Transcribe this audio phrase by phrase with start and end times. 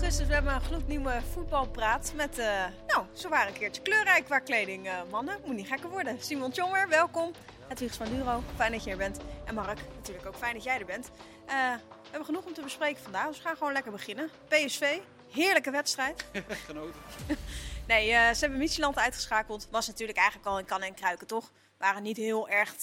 [0.00, 0.26] augustus.
[0.26, 4.86] We hebben een gloednieuwe voetbalpraat met, uh, nou, zo waren een keertje kleurrijk qua kleding.
[4.86, 6.20] Uh, mannen, moet niet gekker worden.
[6.20, 7.32] Simon Tjonger, welkom.
[7.68, 9.20] Hedwigs van Duro, fijn dat je er bent.
[9.44, 11.06] En Mark, natuurlijk ook fijn dat jij er bent.
[11.06, 11.12] Uh,
[11.74, 14.30] we hebben genoeg om te bespreken vandaag, dus we gaan gewoon lekker beginnen.
[14.48, 14.98] PSV,
[15.30, 16.24] heerlijke wedstrijd.
[16.66, 17.00] Genoten.
[17.86, 19.68] nee, ze hebben Micheland uitgeschakeld.
[19.70, 21.52] Was natuurlijk eigenlijk al in kan en kruiken, toch?
[21.78, 22.74] Waren niet heel erg,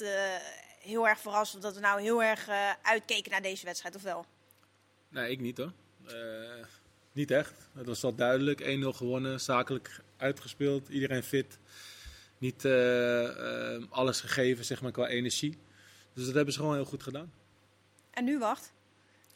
[0.80, 2.48] heel erg verrast dat we nou heel erg
[2.82, 4.26] uitkeken naar deze wedstrijd, of wel?
[5.10, 5.72] Nee, ik niet hoor.
[6.08, 6.66] Uh,
[7.16, 7.54] niet echt.
[7.74, 8.62] Het was wel duidelijk.
[8.62, 11.60] 1-0 gewonnen, zakelijk uitgespeeld, iedereen fit.
[12.38, 15.58] Niet uh, uh, alles gegeven zeg maar, qua energie.
[16.14, 17.32] Dus dat hebben ze gewoon heel goed gedaan.
[18.12, 18.74] En nu wacht.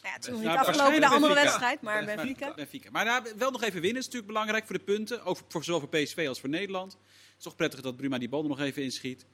[0.02, 2.54] Nou ja, het is nog niet afgelopen de andere wedstrijd, maar Benfica.
[2.54, 2.90] Benfica.
[2.92, 5.24] Maar nou, wel nog even winnen is natuurlijk belangrijk voor de punten.
[5.24, 6.92] Ook voor, zowel voor PSV als voor Nederland.
[6.92, 9.26] Het is toch prettig dat Bruma die bal er nog even inschiet.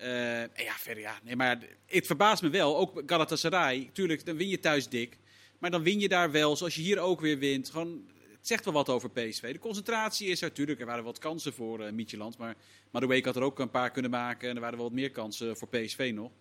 [0.00, 1.18] Uh, en ja, verder ja.
[1.22, 2.76] Nee, maar het verbaast me wel.
[2.76, 3.90] Ook Galatasaray.
[3.92, 5.18] Tuurlijk, dan win je thuis dik.
[5.58, 7.70] Maar dan win je daar wel, zoals je hier ook weer wint.
[7.70, 9.52] Gewoon, het zegt wel wat over PSV.
[9.52, 10.80] De concentratie is er natuurlijk.
[10.80, 12.38] Er waren wat kansen voor uh, Micheland.
[12.38, 12.56] Maar
[12.90, 14.48] Madueke had er ook een paar kunnen maken.
[14.48, 16.32] En er waren wel wat meer kansen voor PSV nog.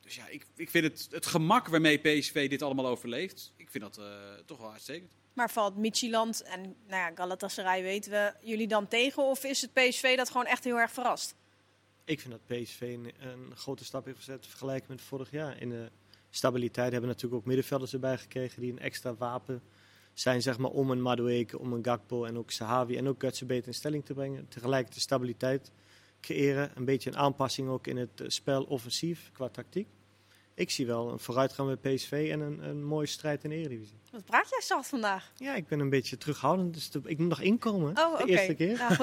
[0.00, 3.52] Dus ja, ik, ik vind het, het gemak waarmee PSV dit allemaal overleeft.
[3.56, 4.04] Ik vind dat uh,
[4.46, 5.10] toch wel uitstekend.
[5.32, 9.22] Maar valt Micheland en nou ja, Galatasaray weten we jullie dan tegen?
[9.22, 11.34] Of is het PSV dat gewoon echt heel erg verrast?
[12.04, 15.60] Ik vind dat PSV een, een grote stap heeft gezet vergelijken met vorig jaar.
[15.60, 15.90] In de
[16.30, 16.92] stabiliteit.
[16.92, 19.62] Hebben natuurlijk ook middenvelders erbij gekregen die een extra wapen
[20.20, 23.46] zijn zeg maar, om een Madueke, om een Gakpo en ook Sahavi en ook Gutsen
[23.46, 24.48] beter in stelling te brengen.
[24.48, 25.72] Tegelijk de stabiliteit
[26.20, 26.70] creëren.
[26.74, 29.88] Een beetje een aanpassing ook in het eh, spel offensief qua tactiek.
[30.54, 33.98] Ik zie wel een vooruitgang bij PSV en een, een mooie strijd in de Eredivisie.
[34.10, 35.32] Wat praat jij zacht vandaag?
[35.36, 37.98] Ja, ik ben een beetje terughoudend, dus ik moet nog inkomen.
[37.98, 38.78] Oh, de eerste keer.
[38.78, 38.96] Nou,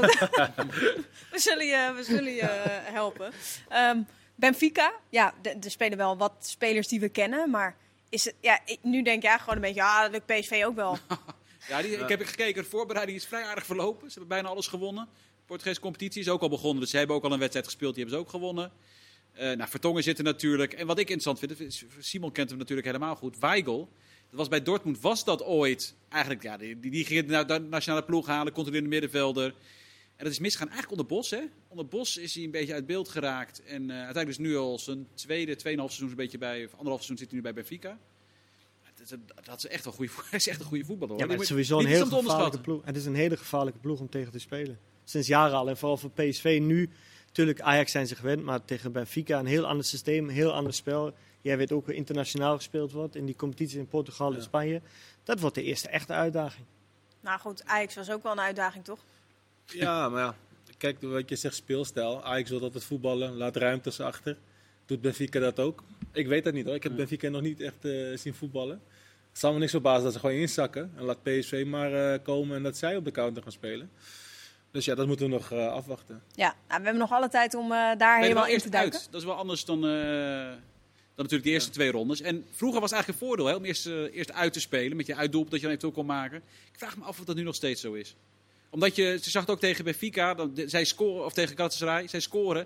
[1.32, 2.46] we zullen je, we zullen je
[2.84, 3.32] helpen.
[3.74, 7.78] Um, Benfica, ja, er spelen wel wat spelers die we kennen, maar
[8.10, 10.98] is het, ja, nu denk ja, gewoon een beetje, ja, dat lukt PSV ook wel.
[11.70, 14.12] ja, die, ik heb gekeken, de voorbereiding is vrij aardig verlopen.
[14.12, 15.08] Ze hebben bijna alles gewonnen.
[15.14, 17.96] De Portugese competitie is ook al begonnen, dus ze hebben ook al een wedstrijd gespeeld,
[17.96, 18.72] die hebben ze ook gewonnen.
[19.36, 20.74] Uh, nou, Vertongen zitten natuurlijk.
[20.74, 23.40] En wat ik interessant vind, Simon kent hem natuurlijk helemaal goed.
[23.40, 23.90] Weigel,
[24.30, 28.04] dat was bij Dortmund, was dat ooit eigenlijk, ja, die, die ging naar de nationale
[28.04, 29.54] ploeg halen, controleerde middenvelder.
[30.16, 31.30] En dat is misgaan eigenlijk onder Bos.
[31.30, 31.42] Hè?
[31.68, 33.64] Onder Bos is hij een beetje uit beeld geraakt.
[33.64, 37.04] En uh, uiteindelijk is nu al zijn tweede, tweeënhalf seizoen een beetje bij, of anderhalf
[37.04, 37.98] seizoen zit hij nu bij Benfica.
[39.10, 41.18] Dat, dat is echt een goede, is echt een goede voetballer.
[41.18, 42.86] Ja, maar het is sowieso een hele gevaarlijke ploeg.
[42.86, 44.80] Het is een hele gevaarlijke ploeg om tegen te spelen.
[45.04, 45.70] Sinds jaren al.
[45.70, 46.90] En vooral voor PSV nu.
[47.28, 50.74] Natuurlijk, Ajax zijn ze gewend, maar tegen Benfica een heel ander systeem, een heel ander
[50.74, 51.14] spel.
[51.42, 54.82] Jij weet ook hoe internationaal gespeeld wordt in die competitie in Portugal en Spanje.
[55.24, 56.66] Dat wordt de eerste echte uitdaging.
[57.22, 59.00] Nou goed, Ajax was ook wel een uitdaging, toch?
[59.66, 60.36] Ja, maar ja.
[60.78, 62.24] Kijk, wat je zegt, speelstijl.
[62.24, 64.38] Ajax wil altijd voetballen, laat ruimtes achter.
[64.86, 65.84] Doet Benfica dat ook?
[66.12, 66.76] Ik weet dat niet hoor.
[66.76, 68.82] Ik heb Benfica nog niet echt uh, zien voetballen.
[69.30, 70.92] Het zal me niks verbazen dat ze gewoon inzakken.
[70.96, 73.90] En laat PSV maar uh, komen en dat zij op de counter gaan spelen.
[74.72, 76.22] Dus ja, dat moeten we nog uh, afwachten.
[76.32, 79.00] Ja, nou, we hebben nog alle tijd om daar helemaal in te duiken.
[79.00, 79.08] Uit.
[79.12, 80.60] Dat is wel anders dan, dan
[81.16, 82.22] natuurlijk de eerste twee rondes.
[82.22, 85.16] En vroeger was eigenlijk een voordeel hè, om eerst, eerst uit te spelen met je
[85.16, 86.38] uitdoel dat je dan eventueel kon maken.
[86.72, 88.16] Ik vraag me af of dat nu nog steeds zo is
[88.70, 92.20] omdat je, ze zag het ook tegen Benfica, dan, zij scoren, of tegen Galatasaray, zij
[92.20, 92.66] scoren.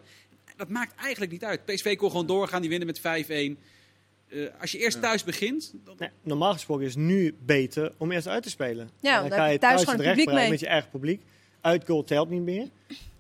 [0.56, 1.66] Dat maakt eigenlijk niet uit.
[1.66, 3.02] PSV kon gewoon doorgaan, die winnen met 5-1.
[3.02, 5.74] Uh, eh, als je eerst thuis begint...
[5.86, 5.96] Dan...
[6.00, 8.90] Nee, normaal gesproken is het nu beter om eerst uit te spelen.
[9.02, 10.50] Ja, dan, dan ga je thuis, thuis het publiek mee.
[10.50, 11.22] met je eigen publiek.
[11.62, 12.68] Uitgoal telt niet meer.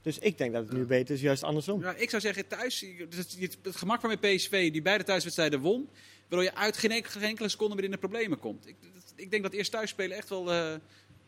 [0.01, 1.81] Dus ik denk dat het nu beter is, juist andersom.
[1.81, 5.89] Ja, ik zou zeggen, thuis, het, het gemak waarmee PSV die beide thuiswedstrijden won,
[6.27, 6.91] waardoor je uit geen,
[7.21, 8.67] enkele seconde meer in de problemen komt.
[8.67, 8.75] Ik,
[9.15, 10.73] ik denk dat eerst thuis spelen echt wel, uh,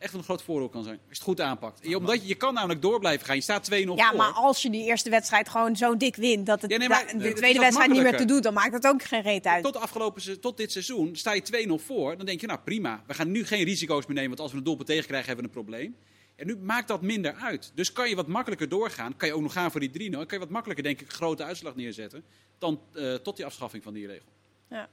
[0.02, 0.96] echt een groot voordeel kan zijn.
[0.96, 1.78] Als je het goed aanpakt.
[1.82, 3.36] Je, omdat je, je kan namelijk door blijven gaan.
[3.36, 4.16] Je staat 2-0 Ja, voor.
[4.16, 6.46] maar als je die eerste wedstrijd gewoon zo dik wint...
[6.46, 8.40] dat het ja, nee, maar, de tweede wedstrijd niet meer te doen...
[8.40, 9.62] dan maakt dat ook geen reet uit.
[9.62, 12.16] Tot, afgelopen, tot dit seizoen sta je 2-0 voor.
[12.16, 13.02] Dan denk je, nou prima.
[13.06, 14.28] We gaan nu geen risico's meer nemen.
[14.28, 15.96] Want als we een doelpunt tegenkrijgen, hebben we een probleem.
[16.36, 17.72] En nu maakt dat minder uit.
[17.74, 19.16] Dus kan je wat makkelijker doorgaan.
[19.16, 20.12] Kan je ook nog gaan voor die 3-0.
[20.12, 22.24] Kan je wat makkelijker, denk ik, een grote uitslag neerzetten.
[22.58, 24.28] Dan uh, tot die afschaffing van die regel.
[24.68, 24.88] Ja.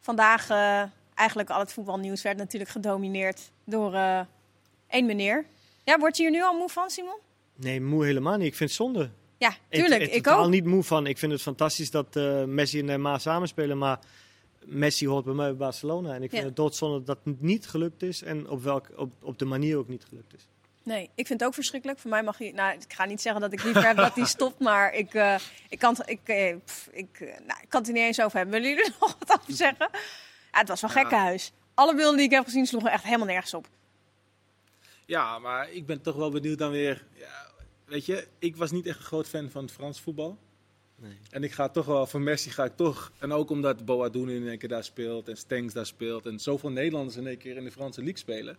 [0.00, 0.50] Vandaag...
[0.50, 0.82] Uh,
[1.14, 3.92] eigenlijk al het voetbalnieuws werd natuurlijk gedomineerd door...
[3.92, 4.20] Uh,
[4.94, 5.44] Eén meneer.
[5.84, 7.18] Ja, word je hier nu al moe van, Simon?
[7.56, 8.46] Nee, moe helemaal niet.
[8.46, 9.10] Ik vind het zonde.
[9.38, 10.02] Ja, tuurlijk.
[10.02, 10.48] Ik, ik, ik ook.
[10.48, 11.06] niet moe van.
[11.06, 13.98] Ik vind het fantastisch dat uh, Messi en Neymar samenspelen, maar
[14.64, 16.14] Messi hoort bij mij bij Barcelona.
[16.14, 16.48] En ik vind ja.
[16.48, 19.88] het doodzonde dat het niet gelukt is en op, welk, op, op de manier ook
[19.88, 20.48] niet gelukt is.
[20.82, 21.98] Nee, ik vind het ook verschrikkelijk.
[21.98, 22.52] Voor mij mag je.
[22.52, 25.34] Nou, ik ga niet zeggen dat ik liever heb dat hij stopt, maar ik, uh,
[25.68, 28.60] ik, kan, ik, uh, pff, ik, nou, ik kan het er niet eens over hebben.
[28.60, 29.88] Willen jullie er nog wat over zeggen?
[30.52, 31.00] Ja, het was wel ja.
[31.00, 31.52] gekkenhuis.
[31.74, 33.68] Alle beelden die ik heb gezien sloegen echt helemaal nergens op.
[35.06, 37.04] Ja, maar ik ben toch wel benieuwd dan weer.
[37.14, 37.50] Ja,
[37.84, 40.38] weet je, ik was niet echt een groot fan van het Frans voetbal.
[40.96, 41.18] Nee.
[41.30, 43.12] En ik ga toch wel, voor Messi ga ik toch.
[43.18, 46.26] En ook omdat Boadoen in één keer daar speelt en Stengs daar speelt.
[46.26, 48.58] En zoveel Nederlanders in één keer in de Franse league spelen.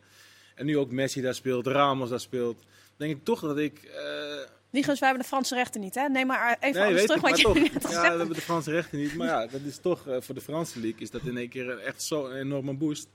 [0.55, 2.63] En nu ook Messi daar speelt, Ramos daar speelt.
[2.97, 3.83] denk ik toch dat ik...
[3.83, 6.07] eh, Nigens, wij hebben de Franse rechten niet, hè?
[6.07, 7.53] Neem maar even alles weet terug ik, wat je toch.
[7.73, 9.15] net Ja, we hebben de Franse rechten niet.
[9.15, 11.77] Maar ja, dat is toch eh, voor de Franse league is dat in één keer
[11.77, 13.07] echt zo'n enorme boost.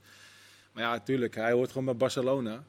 [0.73, 2.63] Maar ja, natuurlijk, hij hoort gewoon bij Barcelona.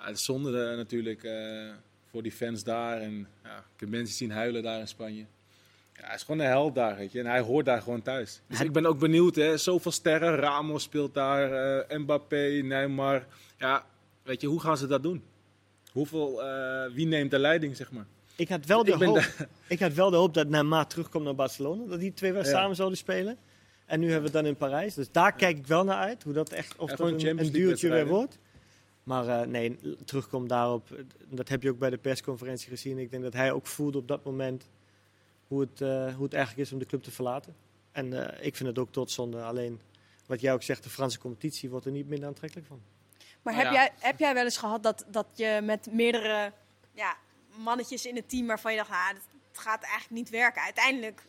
[0.00, 1.70] Ja, het is zonde eh, natuurlijk eh,
[2.10, 3.00] voor die fans daar.
[3.00, 5.24] En ja, ik heb mensen zien huilen daar in Spanje.
[5.94, 7.18] Ja, hij is gewoon een held daar, weet je.
[7.18, 8.40] En hij hoort daar gewoon thuis.
[8.46, 9.56] Dus Hij- ik ben ook benieuwd, hè.
[9.56, 10.36] Zoveel sterren.
[10.36, 11.52] Ramos speelt daar,
[11.82, 13.26] eh, Mbappé, Neymar.
[13.58, 13.86] Ja,
[14.22, 15.22] weet je, hoe gaan ze dat doen?
[15.92, 16.42] Hoeveel,
[16.94, 18.06] wie neemt de leiding, zeg maar?
[18.36, 19.18] Ik had wel de, Ik hoop,
[19.68, 21.84] ik had wel de hoop dat Neymar terugkomt naar Barcelona.
[21.88, 22.50] Dat die twee weer Ja.
[22.50, 23.36] samen zouden spelen.
[23.86, 24.94] En nu hebben we het dan in Parijs.
[24.94, 26.22] Dus daar kijk ik wel naar uit.
[26.22, 28.38] Hoe dat echt, of dat een, duwtje weer wordt.
[29.08, 30.88] Maar eh, nee, terugkomt daarop.
[31.28, 32.98] Dat heb je ook bij de persconferentie gezien.
[32.98, 34.68] Ik denk dat hij ook voelde op dat moment
[35.46, 37.56] hoe het, eh, hoe het eigenlijk is om de club te verlaten.
[37.92, 39.42] En eh, ik vind het ook totzonde.
[39.42, 39.80] Alleen,
[40.26, 42.80] wat jij ook zegt, de Franse competitie wordt er niet minder aantrekkelijk van.
[43.42, 43.80] Maar Nou heb, ja.
[43.82, 46.52] jij, heb jij wel eens gehad dat, dat je met meerdere
[46.92, 47.16] ja,
[47.56, 50.62] mannetjes in het team waarvan je dacht, ah, het gaat eigenlijk niet werken.
[50.62, 51.22] Uiteindelijk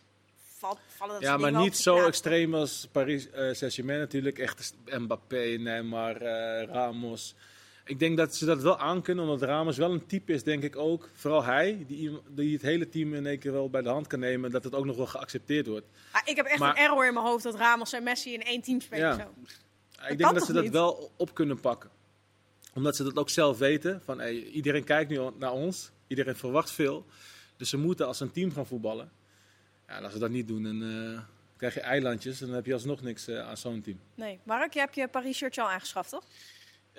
[0.58, 4.40] valt, vallen dat Ja, maar niet zo extreem als Paris eh Saint-Germain natuurlijk.
[4.40, 7.36] Echt Mbappé, Neymar, eh, Ramos.
[7.90, 10.76] Ik denk dat ze dat wel aankunnen, omdat Ramos wel een type is, denk ik
[10.76, 11.10] ook.
[11.14, 14.20] Vooral hij, die, die het hele team in één keer wel bij de hand kan
[14.20, 14.46] nemen.
[14.46, 15.86] En dat het ook nog wel geaccepteerd wordt.
[16.12, 18.42] Ah, ik heb echt Maar- een error in mijn hoofd dat Ramos en Messi in
[18.44, 19.08] één team spelen.
[19.08, 19.16] Ja.
[19.16, 19.34] Zo.
[20.08, 20.72] ik denk dat ze dat niet?
[20.72, 21.90] wel op kunnen pakken.
[22.74, 24.02] Omdat ze dat ook zelf weten.
[24.06, 25.92] Van, hey, iedereen kijkt nu naar ons.
[26.08, 27.06] Iedereen verwacht veel.
[27.58, 29.12] Dus ze moeten als een team gaan voetballen.
[29.88, 31.20] Ja, en als ze dat niet doen, dan eh,
[31.58, 32.42] krijg je eilandjes.
[32.42, 34.00] En dan heb je alsnog niks eh, aan zo'n team.
[34.16, 36.24] Nee, Mark, je hebt je Paris-shirtje al aangeschaft, toch?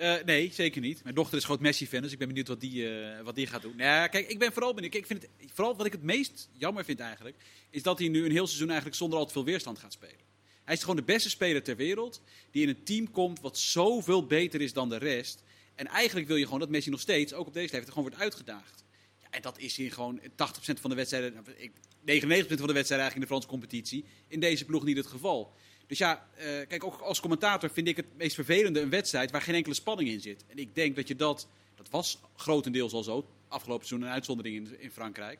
[0.01, 1.03] Eh, nee, zeker niet.
[1.03, 3.61] Mijn dochter is groot Messi-fan, dus ik ben benieuwd wat die, eh, wat die gaat
[3.61, 3.75] doen.
[3.75, 4.93] Nou, kijk, ik ben vooral benieuwd.
[4.93, 7.35] Ik vind het, vooral wat ik het meest jammer vind eigenlijk,
[7.69, 10.29] is dat hij nu een heel seizoen eigenlijk zonder al te veel weerstand gaat spelen.
[10.63, 12.21] Hij is gewoon de beste speler ter wereld,
[12.51, 15.43] die in een team komt wat zoveel beter is dan de rest.
[15.75, 18.23] En eigenlijk wil je gewoon dat Messi nog steeds, ook op deze leeftijd, gewoon wordt
[18.23, 18.83] uitgedaagd.
[19.21, 21.71] Ja, en dat is hier gewoon 80% van de wedstrijden, nou, ik-
[22.03, 25.53] 99% van de wedstrijden eigenlijk in de Franse competitie, in deze ploeg niet het geval.
[25.91, 29.41] Dus ja, eh, kijk, ook als commentator vind ik het meest vervelende een wedstrijd waar
[29.41, 30.45] geen enkele spanning in zit.
[30.47, 34.55] En ik denk dat je dat, dat was grotendeels al zo, afgelopen seizoen een uitzondering
[34.55, 35.39] in, in Frankrijk.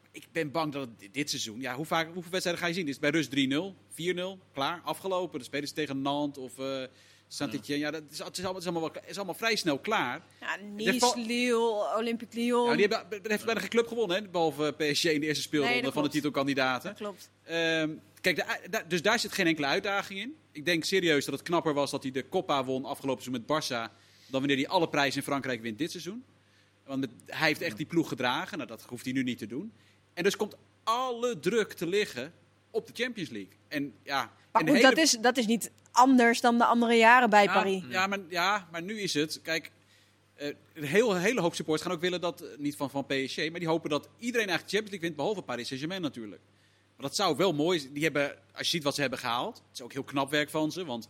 [0.00, 2.74] Maar ik ben bang dat het dit seizoen, ja, hoe vaak, hoeveel wedstrijden ga je
[2.74, 2.86] zien?
[2.86, 5.38] Is het bij rust 3-0, 4-0, klaar, afgelopen.
[5.38, 6.82] Dan spelen ze tegen Nantes of eh
[7.28, 7.84] Saint-Etienne.
[7.84, 9.78] Ja, dat is, het, is allemaal, het, is allemaal wel- het is allemaal vrij snel
[9.78, 10.22] klaar.
[10.40, 12.68] Ja, Nice, Lille, Olympique Lyon.
[12.68, 15.80] Ja, die hebben, heeft bijna geen club gewonnen, hè, behalve PSG in de eerste speelronde
[15.80, 16.88] Nee, van de titelkandidaten.
[16.88, 17.30] Dat klopt.
[17.42, 20.36] Ehm, kijk, da- dus daar zit geen enkele uitdaging in.
[20.52, 23.62] Ik denk serieus dat het knapper was dat hij de Coppa won afgelopen seizoen met
[23.64, 23.92] Barça.
[24.30, 26.24] Dan wanneer hij alle prijzen in Frankrijk wint dit seizoen.
[26.84, 28.56] Want hij heeft echt die ploeg gedragen.
[28.56, 29.72] Nou, dat hoeft hij nu niet te doen.
[30.14, 32.32] En dus komt alle druk te liggen
[32.70, 33.52] op de Champions League.
[33.68, 36.94] En ja, Maar en goed, hele- dat, is, dat is niet anders dan de andere
[36.94, 37.82] jaren bij ja, Paris.
[37.88, 39.40] Ja maar, ja, maar nu is het.
[39.42, 39.70] Kijk,
[40.34, 42.44] eh, een heel, hele hoop supporters gaan ook willen dat.
[42.58, 45.16] niet van, van PSG, maar die hopen dat iedereen eigenlijk Champions League wint.
[45.16, 46.40] Behalve Paris Saint-Germain natuurlijk.
[46.98, 47.92] Maar dat zou wel mooi zijn.
[47.92, 49.56] Die hebben, als je ziet wat ze hebben gehaald.
[49.56, 50.84] Het is ook heel knap werk van ze.
[50.84, 51.08] Want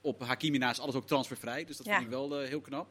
[0.00, 1.64] op Hakimi na is alles ook transfervrij.
[1.64, 1.92] Dus dat Ja.
[1.92, 2.88] vind ik wel eh, heel knap.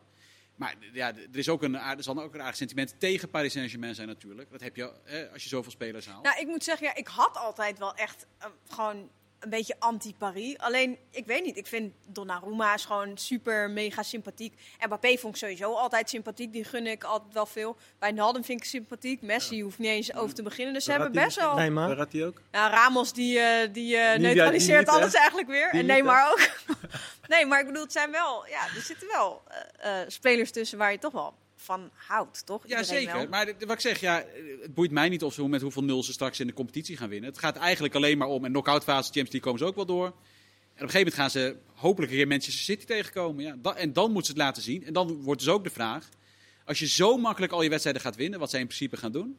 [0.56, 3.96] Maar ja, er, is ook een, er zal ook een aardig sentiment tegen Paris Saint-Germain
[3.96, 4.51] zijn natuurlijk.
[4.51, 6.24] Dat heb je eh, als je zoveel spelers haalt.
[6.24, 10.58] Nou, ik moet zeggen, ja, ik had altijd wel echt eh, gewoon een beetje anti-Paris.
[10.58, 14.53] Alleen, ik weet niet, ik vind Donnarumma is gewoon super mega sympathiek.
[14.86, 17.77] Mbappé vond ik sowieso altijd sympathiek, die gun ik altijd wel veel.
[18.00, 20.74] Bij Nalden vind ik sympathiek, Messi hoeft niet eens over te beginnen.
[20.74, 21.55] Dus ze hebben best wel...
[21.55, 21.88] Neymar.
[21.88, 22.41] Waar had hij ook?
[22.51, 25.01] Ja, Ramos die, eh, die eh, Die- neutraliseert die niet, hè?
[25.01, 25.72] alles eigenlijk weer.
[25.72, 26.50] Die en niet, Neymar ook.
[27.27, 28.48] nee, maar ik bedoel, het zijn wel...
[28.48, 29.41] Ja, er zitten wel
[29.79, 32.68] eh, spelers tussen waar je toch wel van houdt, toch?
[32.68, 33.18] Ja, Iedereen zeker.
[33.18, 33.28] wel.
[33.28, 34.25] Maar wat ik zeg, ja,
[34.62, 37.10] het boeit mij niet of ze met hoeveel nul ze straks in de competitie gaan
[37.10, 37.30] winnen.
[37.30, 39.86] Het gaat eigenlijk alleen maar om, en knock-out fase Champions League komen ze ook wel
[39.86, 40.06] door.
[40.06, 40.16] En op
[40.82, 43.44] een gegeven moment gaan ze hopelijk een keer Manchester City tegenkomen.
[43.44, 44.86] Ja, en dan moeten ze het laten zien.
[44.86, 46.10] En dan wordt dus ook de vraag,
[46.66, 49.38] als je zo makkelijk al je wedstrijden gaat winnen, wat zij in principe gaan doen.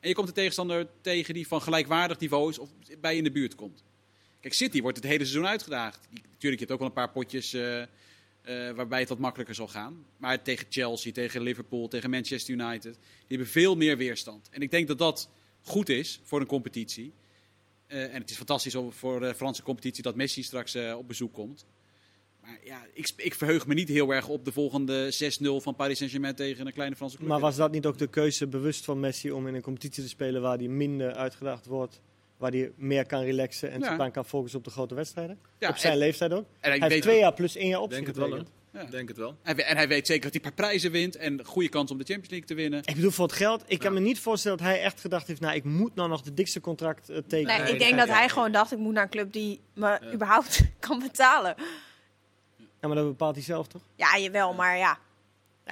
[0.00, 3.24] En je komt een tegenstander tegen die van gelijkwaardig niveau is of bij je in
[3.24, 3.82] de buurt komt.
[4.40, 6.06] Kijk, City wordt het hele seizoen uitgedaagd.
[6.10, 7.82] Die- Natuurlijk, je hebt ook wel een paar potjes eh,
[8.42, 10.04] eh, waarbij het wat makkelijker zal gaan.
[10.16, 14.48] Maar tegen Chelsea, tegen Liverpool, tegen Manchester United, die hebben veel meer weerstand.
[14.50, 15.30] En ik denk dat dat
[15.62, 17.12] goed is voor een competitie.
[17.86, 21.32] Eh, en het is fantastisch voor de Franse competitie dat Messi straks eh, op bezoek
[21.32, 21.66] komt.
[22.40, 25.96] Maar ja, ik, ik verheug me niet heel erg op de volgende 6-0 van Paris
[25.96, 27.28] Saint-Germain tegen een kleine Franse club.
[27.28, 30.08] Maar was dat niet ook de keuze bewust van Messi om in een competitie te
[30.08, 32.00] spelen waar hij minder uitgedaagd wordt?
[32.40, 33.86] Waar hij meer kan relaxen en Ja.
[33.88, 35.38] zich dan kan focussen op de grote wedstrijden?
[35.58, 36.44] Ja, op zijn en- leeftijd ook?
[36.60, 38.44] En Hij hij, heeft twee jaar plus één jaar optie Denk het wel?
[38.72, 38.84] Ja.
[38.84, 39.36] Denk het wel.
[39.42, 42.04] en hij weet zeker dat hij een paar prijzen wint en goede kans om de
[42.04, 42.80] Champions League te winnen.
[42.84, 45.40] Ik bedoel, voor het geld, ik kan me niet voorstellen dat hij echt gedacht heeft,
[45.40, 47.54] nou, ik moet nou nog de dikste contract eh, tekenen.
[47.56, 49.86] Nee, Nee, ik denk dat hij gewoon dacht, ik moet naar een club die me
[49.86, 50.12] Ja.
[50.12, 51.54] überhaupt kan betalen.
[52.80, 53.82] Ja, maar dat bepaalt hij zelf toch?
[53.96, 54.98] Ja, jawel, maar ja.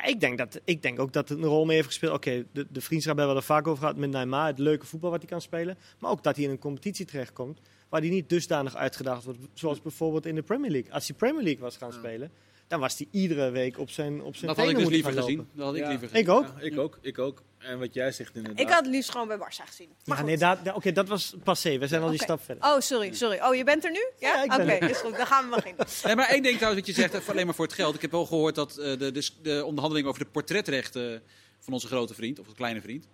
[0.07, 2.15] Ik, denk dat, ik denk ook dat het een rol mee heeft gespeeld.
[2.15, 4.47] Oké, de, de vriendschap hebben we er vaak over gehad met Neymar.
[4.47, 5.79] Het leuke voetbal wat hij kan spelen.
[5.99, 9.39] Maar ook dat hij in een competitie terechtkomt waar hij niet dusdanig uitgedaagd wordt.
[9.55, 10.93] Zoals bijvoorbeeld in de Premier League.
[10.93, 12.31] Als hij Premier League was gaan spelen,
[12.67, 15.13] dan was hij iedere week op zijn, op zijn Dat had ik tenen dus liever
[15.13, 15.37] gaan gezien.
[15.39, 15.53] lopen.
[15.57, 15.89] Dat had ik Ja.
[15.89, 16.23] liever gezien.
[16.23, 16.47] Ik ook.
[16.57, 17.43] Ja, ik ook, ik ook.
[17.59, 18.61] En wat jij zegt inderdaad.
[18.61, 19.89] Ik had het liefst gewoon bij Barça gezien.
[20.05, 20.65] Maar Ja, goed.
[20.65, 21.79] nee, oké, dat was passé.
[21.79, 22.65] We zijn al die stap verder.
[22.65, 23.39] Oh, sorry, sorry.
[23.41, 24.07] Oh, je bent er nu?
[24.19, 24.29] Ja?
[24.29, 25.17] Ja, ik Oké, ben is goed.
[25.17, 25.87] Dan gaan we beginnen.
[26.05, 27.95] Nee, maar één ding trouwens wat je zegt, even alleen maar voor het geld.
[27.95, 31.23] Ik heb wel gehoord dat eh, de, de, de onderhandeling over de portretrechten
[31.61, 33.07] van onze grote vriend, of onze kleine vriend,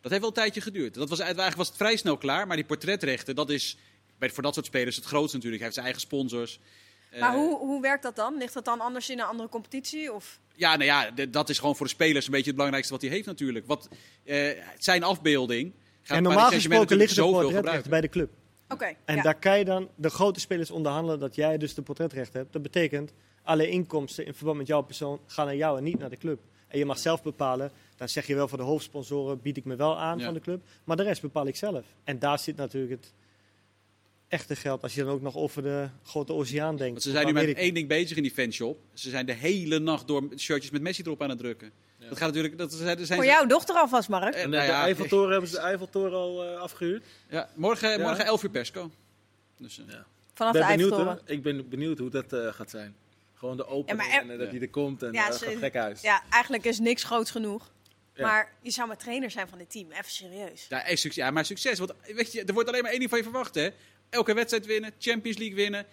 [0.00, 0.94] dat heeft wel een tijdje geduurd.
[0.94, 3.76] Dat was, eigenlijk was het vrij snel klaar, maar die portretrechten, dat is
[4.18, 5.62] bij, voor dat soort spelers het grootste natuurlijk.
[5.62, 6.58] Hij heeft zijn eigen sponsors.
[7.18, 8.36] Maar Eh, hoe, hoe werkt dat dan?
[8.38, 10.12] Ligt dat dan anders in een andere competitie?
[10.12, 10.40] Of?
[10.54, 13.10] Ja, nou ja, dat is gewoon voor de spelers een beetje het belangrijkste wat hij
[13.10, 13.66] heeft natuurlijk.
[13.66, 13.88] Wat,
[14.24, 14.48] eh,
[14.78, 18.30] zijn afbeelding gaat En normaal gesproken ligt de portretrechten bij de club.
[18.68, 18.94] Oké.
[19.04, 19.22] En ja.
[19.22, 22.52] daar kan je dan de grote spelers onderhandelen dat jij dus de portretrecht hebt.
[22.52, 23.12] Dat betekent,
[23.42, 26.40] alle inkomsten in verband met jouw persoon gaan naar jou en niet naar de club.
[26.68, 29.76] En je mag zelf bepalen, dan zeg je wel voor de hoofdsponsoren bied ik me
[29.76, 30.24] wel aan Ja.
[30.24, 30.62] van de club.
[30.84, 31.84] Maar de rest bepaal ik zelf.
[32.04, 33.12] En daar zit natuurlijk het
[34.30, 34.82] echte geld.
[34.82, 36.92] Als je dan ook nog over de grote oceaan denkt.
[36.92, 38.78] Want ze zijn nu met één ding bezig in die fanshop.
[38.94, 41.70] Ze zijn de hele nacht door shirtjes met Messi erop aan het drukken.
[41.98, 42.08] Ja.
[42.08, 42.58] Dat gaat natuurlijk.
[42.58, 44.34] Dat zijn, zijn Voor ze- jouw dochter alvast, Mark.
[44.34, 47.04] Eh, En nou de Eiffeltoren hebben ze de Eiffeltoren al eh, afgehuurd.
[47.28, 47.98] Ja, morgen, Ja.
[47.98, 48.90] morgen 11 uur persco.
[49.58, 50.06] Dus, eh, Ja.
[50.34, 51.20] Vanaf ben de Eiffeltoren.
[51.24, 52.94] Ik ben benieuwd hoe dat eh, gaat zijn.
[53.34, 56.00] Gewoon de er- en dat die er komt en Ja, ze- gek huis.
[56.00, 57.70] Ja, eigenlijk is niks groots genoeg.
[58.14, 58.26] Ja.
[58.26, 59.90] Maar je zou maar trainer zijn van dit team.
[59.90, 60.66] Even serieus.
[60.68, 61.78] ja, echt succes, ja, maar succes.
[61.78, 63.54] Want weet je, er wordt alleen maar één ding van je verwacht.
[63.54, 63.68] Hè?
[64.10, 65.86] Elke wedstrijd winnen, Champions League winnen.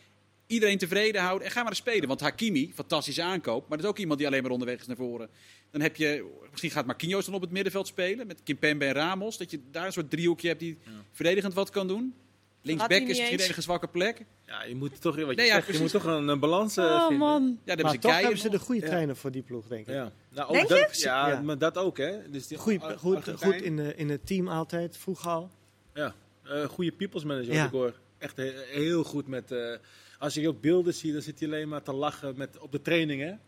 [0.47, 2.07] Iedereen tevreden houden en ga maar eens spelen.
[2.07, 3.67] Want Hakimi, fantastische aankoop.
[3.67, 5.29] Maar dat is ook iemand die alleen maar onderweg is naar voren.
[5.71, 8.27] Dan heb je, misschien gaat Marquinhos dan op het middenveld spelen.
[8.27, 9.37] Met Kimpembe en Ramos.
[9.37, 10.91] Dat je daar een soort driehoekje hebt die Ja.
[11.11, 12.13] verdedigend wat kan doen.
[12.61, 13.43] Linksback is misschien de eens.
[13.43, 14.25] enige zwakke plek.
[14.45, 16.77] Ja, je moet toch, wat je, Nee, ja, zegt, je moet toch een, een balans
[16.77, 17.17] eh, Oh vinden.
[17.17, 17.41] man.
[17.41, 18.87] Ja, dan hebben Maar ze toch Keijer hebben ze de goede Ja.
[18.87, 19.93] trainer voor die ploeg, denk ik.
[19.93, 21.05] Ja, nou, ook Denk dat, je?
[21.05, 21.41] Ja, Ja.
[21.41, 22.29] maar dat ook, hè.
[22.29, 25.49] Dus die Goeie, goed, goed in, de, in het team altijd, vroeg al.
[25.93, 27.65] Ja, eh goede people's manager, Ja.
[27.65, 27.93] ik hoor.
[28.17, 29.51] Echt he- heel goed met...
[29.51, 29.75] eh,
[30.19, 32.81] als je ook beelden ziet, dan zit hij alleen maar te lachen met, op de
[32.81, 33.39] trainingen.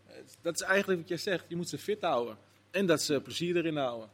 [0.42, 1.46] Dat is eigenlijk wat je zegt.
[1.48, 2.38] Je moet ze fit houden.
[2.72, 4.10] En dat ze plezier erin houden.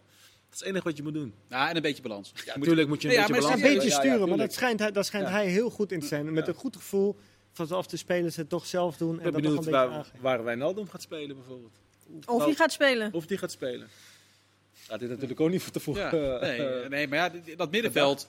[0.49, 1.33] Dat is het enige wat je moet doen.
[1.49, 2.31] Ja, en een beetje balans.
[2.35, 3.89] Ja, Moet- natuurlijk moet je een ja, beetje Een balans serieus, beetje.
[3.97, 5.33] Ja, ja, sturen, maar dat schijnt, hij- daar schijnt Ja.
[5.33, 6.33] hij heel goed in te zijn.
[6.33, 6.51] Met Ja.
[6.53, 7.15] een goed gevoel,
[7.55, 9.15] alsof de spelers het toch zelf doen.
[9.19, 10.19] Ik En ben dat toch een benieuwd waar, aangeven.
[10.21, 11.73] waar Wijnaldum gaat spelen, bijvoorbeeld.
[12.25, 13.13] Of wie gaat spelen.
[13.13, 13.87] Of die gaat spelen.
[14.73, 15.97] Gaat dit natuurlijk ook niet voor te vroeg.
[15.97, 18.27] Ja, eh, nee, eh, nee, maar ja, dat middenveld.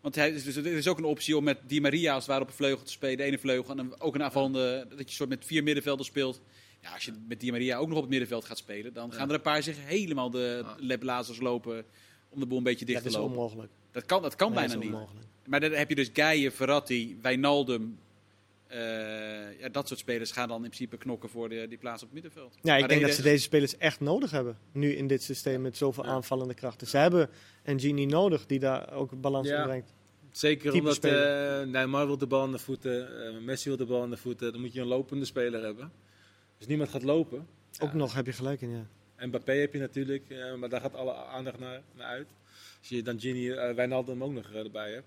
[0.00, 2.42] Want hij, dus er is ook een optie om met Di Maria als het ware
[2.42, 3.16] op een vleugel te spelen.
[3.16, 3.70] De ene vleugel.
[3.70, 4.86] En dan ook een aanvallende.
[4.96, 6.40] Dat je soort met vier middenvelders speelt.
[6.80, 8.92] Ja, als je met Di Maria ook nog op het middenveld gaat spelen.
[8.92, 11.84] Dan gaan er een paar zich helemaal de leblazers lopen.
[12.28, 13.36] Om de boel een beetje dicht Dat is te lopen.
[13.36, 13.72] onmogelijk.
[13.92, 15.46] Dat kan, dat kan Nee, bijna dat is niet.
[15.46, 17.98] Maar dan heb je dus Geijen, Verratti, Wijnaldum.
[18.68, 22.08] Eh, ja, dat soort spelers gaan dan in principe knokken voor de, die plaats op
[22.12, 22.54] het middenveld.
[22.62, 24.58] Ja, ik Maar denk de- dat ze deze spelers echt nodig hebben.
[24.72, 26.10] Nu in dit systeem met zoveel Ja.
[26.10, 26.86] aanvallende krachten.
[26.86, 27.30] Ze hebben
[27.64, 29.56] een genie nodig die daar ook balans Ja.
[29.58, 29.94] in brengt.
[30.30, 31.60] Zeker type omdat speler.
[31.60, 34.16] eh Neymar wil de bal aan de voeten, eh, Messi wil de bal aan de
[34.16, 34.52] voeten.
[34.52, 35.92] Dan moet je een lopende speler hebben.
[36.58, 37.46] Dus niemand gaat lopen.
[37.78, 37.96] Ook Ja.
[37.96, 38.86] nog heb je gelijk in, ja.
[39.26, 42.28] Mbappé heb je natuurlijk, eh, maar daar gaat alle aandacht naar, naar uit.
[42.78, 45.06] Als je dan Gini, eh Wijnaldum ook nog erbij hebt.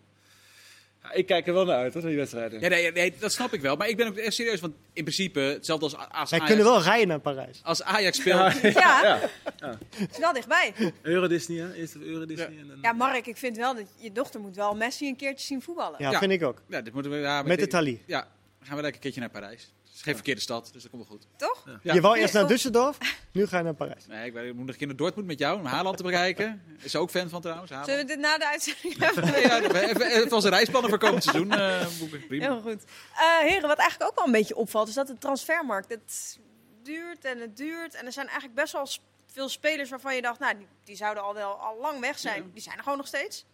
[1.13, 2.59] Ik kijk er wel naar uit, hoor, die wedstrijden.
[2.59, 3.75] Ja, nee, nee, dat snap ik wel.
[3.75, 4.59] Maar ik ben ook echt serieus.
[4.59, 6.45] Want in principe, hetzelfde als, als Wij Ajax.
[6.45, 7.59] kunnen wel rijden naar Parijs.
[7.63, 8.61] Als Ajax speelt.
[8.61, 9.19] Ja, Ja,
[9.59, 9.77] ja.
[9.95, 10.73] het is wel dichtbij.
[11.01, 11.73] Euro Disney, hè?
[11.73, 12.47] Eerst het Euro Disney.
[12.59, 12.77] En dan...
[12.81, 15.95] Ja, Mark, ik vind wel dat je dochter moet wel Messi een keertje zien voetballen.
[16.03, 16.19] Ja, Ja.
[16.19, 16.61] vind ik ook.
[16.67, 18.01] Ja, dit moeten we, ja, maar Met de Thalie.
[18.05, 18.27] Ja,
[18.61, 19.73] gaan we lekker een keertje naar Parijs.
[20.01, 21.27] Is geen verkeerde stad, dus dat komt wel goed.
[21.37, 21.79] Toch?
[21.83, 21.93] Ja.
[21.93, 22.47] Je wou eerst naar?
[22.51, 22.97] Düsseldorf,
[23.31, 24.05] nu ga je naar Parijs.
[24.07, 26.03] Nee, ik, ben- ik moet nog een keer naar Dortmund met jou, om Haaland te
[26.03, 26.61] bekijken.
[26.79, 29.25] Is ze ook fan van trouwens, Zullen we dit na de uitzending hebben?
[29.31, 32.27] Nee, ja, even, even onze reisplannen voor komend seizoen eh, boeken.
[32.27, 32.45] Prima.
[32.45, 32.83] Heel goed.
[33.15, 36.39] Eh, heren, wat eigenlijk ook wel een beetje opvalt, is dat de transfermarkt het
[36.83, 37.93] duurt en het duurt.
[37.95, 38.87] En er zijn eigenlijk best wel
[39.25, 42.43] veel spelers waarvan je dacht, nou, die, die zouden al wel al lang weg zijn.
[42.43, 42.49] Ja.
[42.53, 43.45] Die zijn er gewoon nog steeds.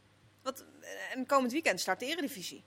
[0.44, 0.63] Wat,
[1.13, 2.63] en komend weekend start de Eredivisie.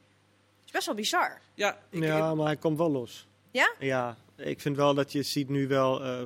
[0.57, 1.41] Het is best wel bizar.
[1.55, 3.29] Ja, ik, Ja, maar hij komt wel los.
[3.51, 3.75] Ja?
[3.79, 6.23] Ja, ik vind wel dat je ziet nu wel eh,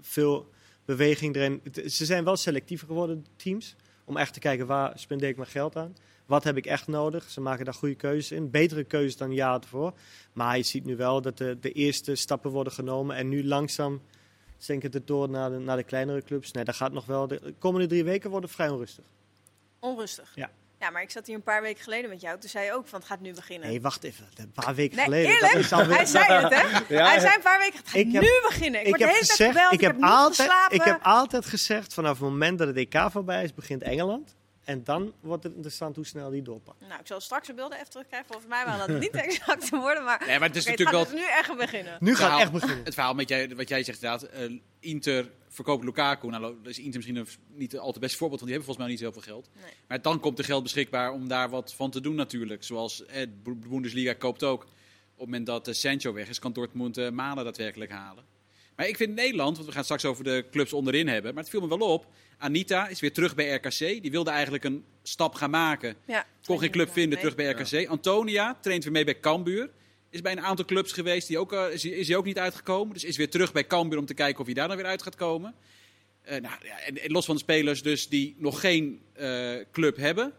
[0.00, 0.50] veel
[0.84, 1.62] beweging erin.
[1.86, 3.76] Ze zijn wel selectiever geworden, de teams.
[4.04, 5.94] Om echt te kijken waar spendeer ik mijn geld aan.
[6.26, 7.30] Wat heb ik echt nodig?
[7.30, 8.50] Ze maken daar goede keuzes in.
[8.50, 9.92] Betere keuzes dan jaren ervoor.
[10.32, 13.16] Maar je ziet nu wel dat de, de eerste stappen worden genomen.
[13.16, 14.02] En nu langzaam
[14.56, 16.52] zinkt het door naar de, naar de kleinere clubs.
[16.52, 17.26] Nee, dat gaat nog wel.
[17.26, 19.04] De komende drie weken worden vrij onrustig.
[19.78, 20.32] Onrustig.
[20.34, 20.50] Ja.
[20.82, 22.38] Ja, maar ik zat hier een paar weken geleden met jou.
[22.38, 23.68] Toen zei je ook van het gaat nu beginnen.
[23.68, 24.28] Nee, wacht even.
[24.36, 25.32] Een paar weken Nee, geleden.
[25.32, 25.52] eerlijk?
[25.52, 26.94] Dat is alweer- Hij zei het, hè?
[26.96, 28.80] Ja, Hij zei een paar weken, het gaat Ik heb- nu beginnen.
[28.80, 30.76] Ik, ik word de heb hele tijd gezegd, gebeld, ik heb, niet altijd, geslapen.
[30.76, 34.36] ik heb altijd gezegd, vanaf het moment dat het EK voorbij is, begint Engeland.
[34.64, 36.80] En dan wordt het interessant hoe snel die doorpakt.
[36.80, 38.28] Nou, ik zal straks de beelden even terugkrijgen.
[38.28, 40.22] Volgens mij waren dat niet exacte woorden, maar...
[40.26, 41.96] Nee, maar het is natuurlijk wel het gaat dus nu echt beginnen.
[42.00, 42.84] Nu gaat het echt beginnen.
[42.84, 44.28] het verhaal met jij, wat jij zegt inderdaad.
[44.30, 44.50] eh,
[44.80, 46.28] Inter verkoopt Lukaku.
[46.28, 47.26] Nou, lo- is Inter misschien een,
[47.58, 49.48] niet al te beste voorbeeld, want die hebben volgens mij niet heel veel geld.
[49.62, 49.72] Nee.
[49.88, 52.64] Maar dan komt er geld beschikbaar om daar wat van te doen natuurlijk.
[52.64, 54.62] Zoals eh, de Bundesliga koopt ook.
[54.62, 54.68] Op
[55.18, 58.24] het moment dat eh, Sancho weg is, kan Dortmund eh Malen daadwerkelijk halen.
[58.76, 61.34] Maar ik vind Nederland, want we gaan straks over de clubs onderin hebben.
[61.34, 62.06] Maar het viel me wel op.
[62.38, 63.78] Anita is weer terug bij RKC.
[63.78, 65.96] Die wilde eigenlijk een stap gaan maken.
[66.06, 67.30] Ja, Kon geen club vinden, Nee.
[67.30, 67.50] terug bij
[67.80, 67.88] RKC.
[67.88, 69.70] Antonia traint weer mee bij Cambuur.
[70.10, 72.92] Is bij een aantal clubs geweest, die ook, eh, is, is hij ook niet uitgekomen.
[72.94, 75.02] Dus is weer terug bij Cambuur om te kijken of hij daar dan weer uit
[75.02, 75.54] gaat komen.
[76.22, 79.96] Eh, nou, ja, en, en los van de spelers dus die nog geen eh, club
[79.96, 80.32] hebben...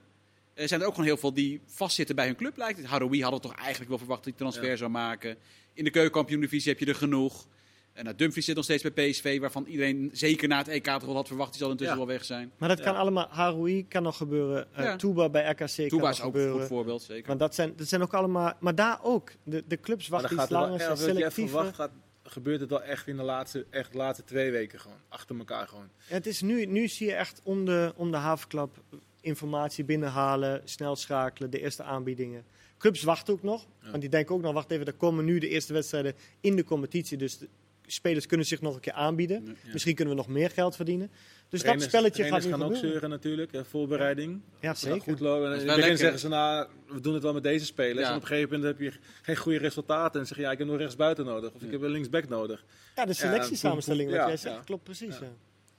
[0.53, 2.87] eh, zijn er ook gewoon heel veel die vastzitten bij hun club, lijkt het.
[2.87, 4.75] Haroui hadden we toch eigenlijk wel verwacht dat hij transfer Ja.
[4.75, 5.37] zou maken.
[5.73, 7.47] In de keukenkampioen-divisie heb je er genoeg.
[7.93, 11.05] En nou, Dumfries zit nog steeds bij PSV, waarvan iedereen zeker na het EK toch
[11.05, 11.51] wel had verwacht.
[11.51, 12.05] Die zal intussen Ja.
[12.05, 12.51] wel weg zijn.
[12.57, 12.83] Maar dat Ja.
[12.83, 14.95] kan allemaal, Haroui kan nog gebeuren, eh Ja.
[14.95, 16.59] Touba bij RKC Touba kan nog is ook een gebeuren.
[16.59, 17.27] goed voorbeeld, zeker.
[17.27, 19.31] Maar dat zijn, dat zijn ook allemaal, maar daar ook.
[19.43, 21.49] De, de clubs wachten iets er langer, zijn selectiever.
[21.55, 21.91] verwacht gaat,
[22.23, 24.97] gebeurt het wel echt in de laatste, echt de laatste twee weken gewoon.
[25.09, 25.89] Achter elkaar gewoon.
[26.03, 28.81] Het is nu, nu zie je echt om de, om de havenklap
[29.21, 32.43] informatie binnenhalen, snel schakelen, de eerste aanbiedingen.
[32.77, 33.89] Clubs wachten ook nog, Ja.
[33.89, 36.63] want die denken ook nog, wacht even, er komen nu de eerste wedstrijden in de
[36.63, 37.17] competitie.
[37.17, 37.47] Dus de
[37.93, 39.43] spelers kunnen zich nog een keer aanbieden.
[39.45, 39.71] Ja.
[39.73, 41.11] Misschien kunnen we nog meer geld verdienen.
[41.49, 44.41] Dus Trainers- dat spelletje gaat nu gaan ook zeuren natuurlijk, eh, voorbereiding.
[44.59, 45.01] Ja, zeker.
[45.01, 45.43] goed loopt.
[45.43, 45.97] En Dat is in het begin lekker.
[45.97, 47.99] zeggen ze, nou, we doen het wel met deze spelers.
[47.99, 48.09] Ja.
[48.09, 50.19] En op een gegeven moment heb je geen goede resultaten.
[50.21, 51.51] En zeg je, ja, ik heb nog rechtsbuiten nodig.
[51.53, 52.63] Of ik heb een linksback nodig.
[52.95, 54.61] Ja, de selectiesamenstelling, wat jij zegt, ja.
[54.61, 55.15] klopt precies.
[55.15, 55.21] Ja.
[55.21, 55.27] Ja.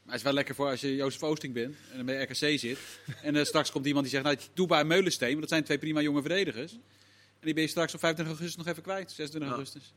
[0.03, 2.59] Maar het is wel lekker voor als je Jozef Oosting bent en dan bij RKC
[2.59, 2.79] zit.
[3.23, 5.79] en eh, straks komt iemand die zegt, nou, Touba en Meulensteen, want dat zijn twee
[5.79, 6.73] prima jonge verdedigers.
[6.73, 6.81] En
[7.41, 9.57] die ben je straks op 25 augustus nog even kwijt, 26 Ja.
[9.57, 9.95] augustus.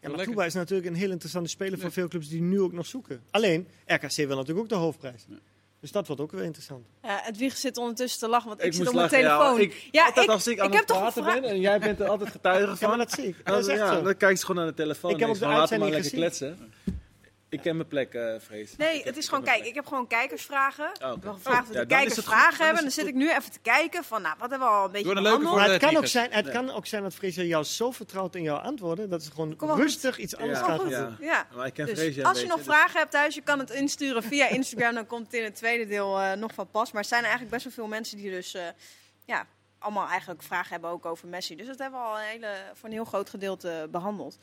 [0.00, 0.26] Ja, maar lekker.
[0.34, 1.92] Touba is natuurlijk een heel interessante speler voor Ja.
[1.92, 3.22] veel clubs die nu ook nog zoeken.
[3.30, 5.24] Alleen, RKC wil natuurlijk ook de hoofdprijs.
[5.28, 5.36] Ja.
[5.80, 6.86] Dus dat wordt ook weer interessant.
[7.02, 9.36] Ja, het wieg zit ondertussen te lachen, want ik, Ik zit op mijn lachen, ja,
[9.38, 9.60] telefoon.
[9.60, 11.78] ik- Ja, altijd ik, als ik aan ik het heb toch praten ben en jij
[11.80, 12.88] bent er altijd getuige Ja, van.
[12.88, 13.34] maar dat zie ik.
[13.44, 14.02] dan, Dat is echt ja, zo.
[14.02, 15.10] dan kijk je gewoon naar de telefoon.
[15.10, 16.58] Ik heb denk de van, maar lekker kletsen.
[17.50, 18.76] Ik ken mijn plek, eh Vrees.
[18.76, 20.84] Nee, het is gewoon, kijk, ik heb gewoon kijkersvragen.
[21.02, 21.16] Oh, oké.
[21.16, 22.24] Ik heb gevraagd Oh, of ja, de kijkers goed.
[22.24, 22.86] vragen Dan hebben.
[22.86, 24.90] is Dan zit ik nu even te kijken van, nou, wat hebben we al een
[24.92, 25.66] beetje Doe een leuke behandeld?
[25.66, 26.54] Maar het kan, ook zijn, het Nee.
[26.54, 30.18] kan ook zijn dat Vrees jou zo vertrouwt in jouw antwoorden, dat ze gewoon rustig
[30.18, 30.98] iets anders Ja, gaan Kom doen.
[30.98, 31.16] ja.
[31.20, 31.46] Ja.
[31.56, 33.58] Maar ik ken Dus Vrees ja, als je nog beetje, vragen hebt thuis, je kan
[33.58, 34.94] het insturen via Instagram.
[34.94, 36.92] Dan komt het in het tweede deel eh, nog van pas.
[36.92, 38.62] Maar er zijn eigenlijk best wel veel mensen die dus eh,
[39.24, 39.46] ja,
[39.78, 41.56] allemaal eigenlijk vragen hebben ook over Messi.
[41.56, 44.38] Dus dat hebben we al een hele, voor een heel groot gedeelte behandeld.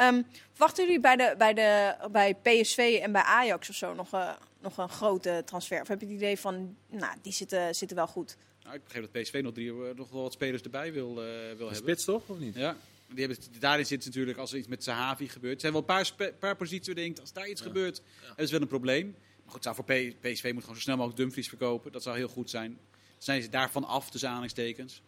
[0.00, 4.12] Ehm, verwachten jullie bij, de, bij, de, bij PSV en bij Ajax of zo nog,
[4.12, 5.80] eh, nog een grote transfer?
[5.80, 8.36] Of heb je het idee van, nou, die zitten, zitten wel goed?
[8.62, 11.14] Nou, ik begreep dat PSV nog, drie, eh, nog wel wat spelers erbij wil, eh,
[11.16, 11.76] wil hebben.
[11.76, 12.54] spits toch, of niet?
[12.54, 12.76] Ja.
[13.08, 15.54] Die hebben, daarin zit natuurlijk als er iets met Sahavi gebeurt.
[15.54, 17.66] Er zijn wel een paar, spe- paar posities waar je denkt, als daar iets Ja.
[17.66, 19.14] gebeurt, dat is wel een probleem.
[19.44, 21.92] Maar goed, zou voor P- PSV moet gewoon zo snel mogelijk Dumfries verkopen.
[21.92, 22.70] Dat zou heel goed zijn.
[22.70, 25.02] Dan zijn ze daarvan af, tussen aanhalingstekens.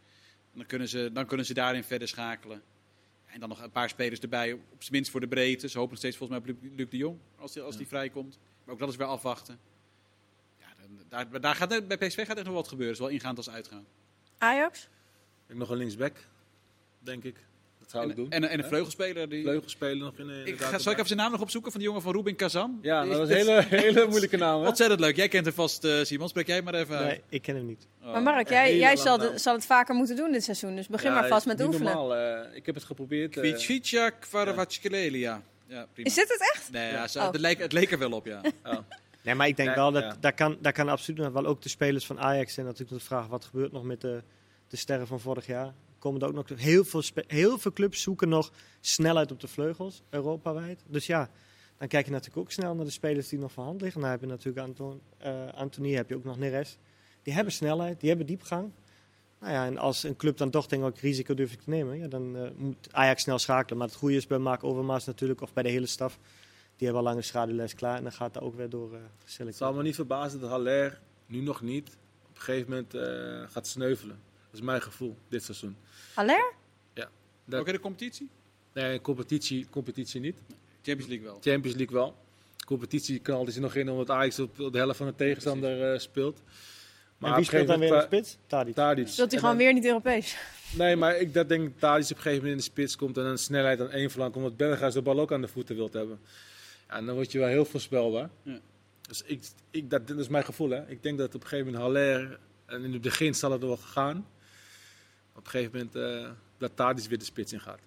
[0.53, 2.63] En dan kunnen ze, dan kunnen ze daarin verder schakelen.
[3.33, 5.68] En dan nog een paar spelers erbij, op zijn minst voor de breedte.
[5.68, 8.38] Ze hopen nog steeds volgens mij op Luc, de Jong, als die, als die vrijkomt.
[8.64, 9.59] Maar ook dat is weer afwachten.
[10.59, 13.37] Ja, dan, daar, daar gaat, er- bij PSV gaat echt nog wat gebeuren, zowel ingaand
[13.37, 13.85] als uitgaan.
[14.38, 14.83] Ajax?
[14.83, 14.88] Ik
[15.47, 16.16] heb nog een linksback,
[16.99, 17.37] denk ik.
[17.93, 18.31] Dat zou ik En, doen.
[18.31, 19.29] en, en een vleugelspeler.
[19.29, 21.81] Die, Vleugelspeler nog in eh, ik ga, zal ik even zijn naam nog opzoeken van
[21.81, 22.79] die jongen van Rubin Kazan?
[22.83, 24.69] Ja, Die- dat was een hele, hele moeilijke naam, hè?
[24.69, 25.17] Ontzettend leuk.
[25.17, 26.29] Jij kent hem vast, eh, Simon.
[26.29, 27.07] Spreek jij maar even uit.
[27.07, 27.87] Nee, ik ken hem niet.
[28.03, 28.13] Oh.
[28.13, 30.77] Maar Mark, jij, jij zal, de- zal het vaker moeten doen dit seizoen.
[30.77, 31.93] Dus begin Ja, maar vast met niet oefenen.
[31.95, 33.35] Normaal, eh, ik heb het geprobeerd.
[34.21, 35.43] Kvaravachkelelia.
[35.67, 36.09] Ja, prima.
[36.09, 36.71] Is dit het echt?
[36.73, 37.27] Nee, ja, zo- Oh.
[37.33, 38.41] het, leek, het leek er wel op, ja.
[38.65, 38.79] oh.
[39.23, 40.17] Nee, maar ik denk Ja, wel dat ja.
[40.21, 43.05] daar, kan, daar kan absoluut nog wel ook de spelers van Ajax zijn natuurlijk de
[43.05, 44.23] vraag wat gebeurt nog met de,
[44.69, 45.73] de sterren van vorig jaar.
[46.03, 50.03] Komen er ook nog heel veel, heel veel clubs zoeken nog snelheid op de vleugels,
[50.11, 50.85] Europawijd.
[50.87, 51.31] Dus ja,
[51.79, 54.01] dan kijk je natuurlijk ook snel naar de spelers die nog van hand liggen.
[54.01, 56.79] Dan heb je natuurlijk Anton, eh Anthony, heb je ook nog Neres.
[57.23, 58.71] Die hebben snelheid, die hebben diepgang.
[59.41, 61.99] Nou ja, en als een club dan toch denkt, ook risico durf ik te nemen,
[61.99, 63.79] ja, dan eh, moet Ajax snel schakelen.
[63.79, 66.19] Maar het goede is bij Mark Overmars natuurlijk, of bij de hele staf,
[66.77, 67.97] die hebben al lang een schaduwlijst klaar.
[67.97, 69.01] En dan gaat daar ook weer door eh
[69.47, 71.88] Het zal me niet verbazen dat Haller nu nog niet
[72.23, 72.95] op een gegeven moment
[73.51, 74.31] gaat sneuvelen.
[74.53, 75.77] Dat is mijn gevoel dit seizoen.
[76.15, 76.53] Haller?
[77.45, 78.29] Dat- Oké, de competitie?
[78.73, 80.37] Nee, competitie, competitie niet.
[80.83, 81.38] Champions League wel.
[81.41, 82.17] Champions League wel.
[82.67, 86.43] Competitie knalt hij nog in omdat Ajax op, de helft van de tegenstander eh, speelt.
[87.19, 88.37] Maar en wie speelt dan weer in de spits?
[88.47, 88.75] Tadic.
[88.75, 89.09] moment, Tadic.
[89.09, 90.37] Speelt hij En gewoon dan- weer niet Europees?
[90.77, 93.17] Nee, maar ik dat denk dat Tadic op een gegeven moment in de spits komt
[93.17, 95.93] en een snelheid aan één flank, omdat Berghuis de bal ook aan de voeten wilt
[95.93, 96.21] hebben.
[96.88, 98.31] Ja, en dan word je wel heel voorspelbaar.
[98.43, 98.61] Ja.
[99.01, 100.71] Dus ik, ik, dat, dat is mijn gevoel.
[100.71, 100.88] Hè.
[100.91, 103.77] Ik denk dat op een gegeven moment Haller, en in het begin zal het wel
[103.77, 104.27] gaan,
[105.43, 107.79] op een gegeven moment eh, dat Tadic weer de spits in gaat.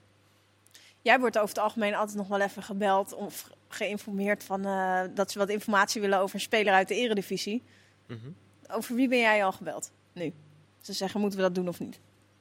[1.02, 5.02] Jij wordt over het algemeen altijd nog wel even gebeld of ge- geïnformeerd van eh,
[5.14, 7.64] dat ze wat informatie willen over een speler uit de eredivisie.
[8.08, 8.18] Mhm.
[8.68, 9.92] Over wie ben jij al gebeld?
[10.14, 10.34] Nu.
[10.82, 12.00] Ze zeggen, moeten we dat doen of niet?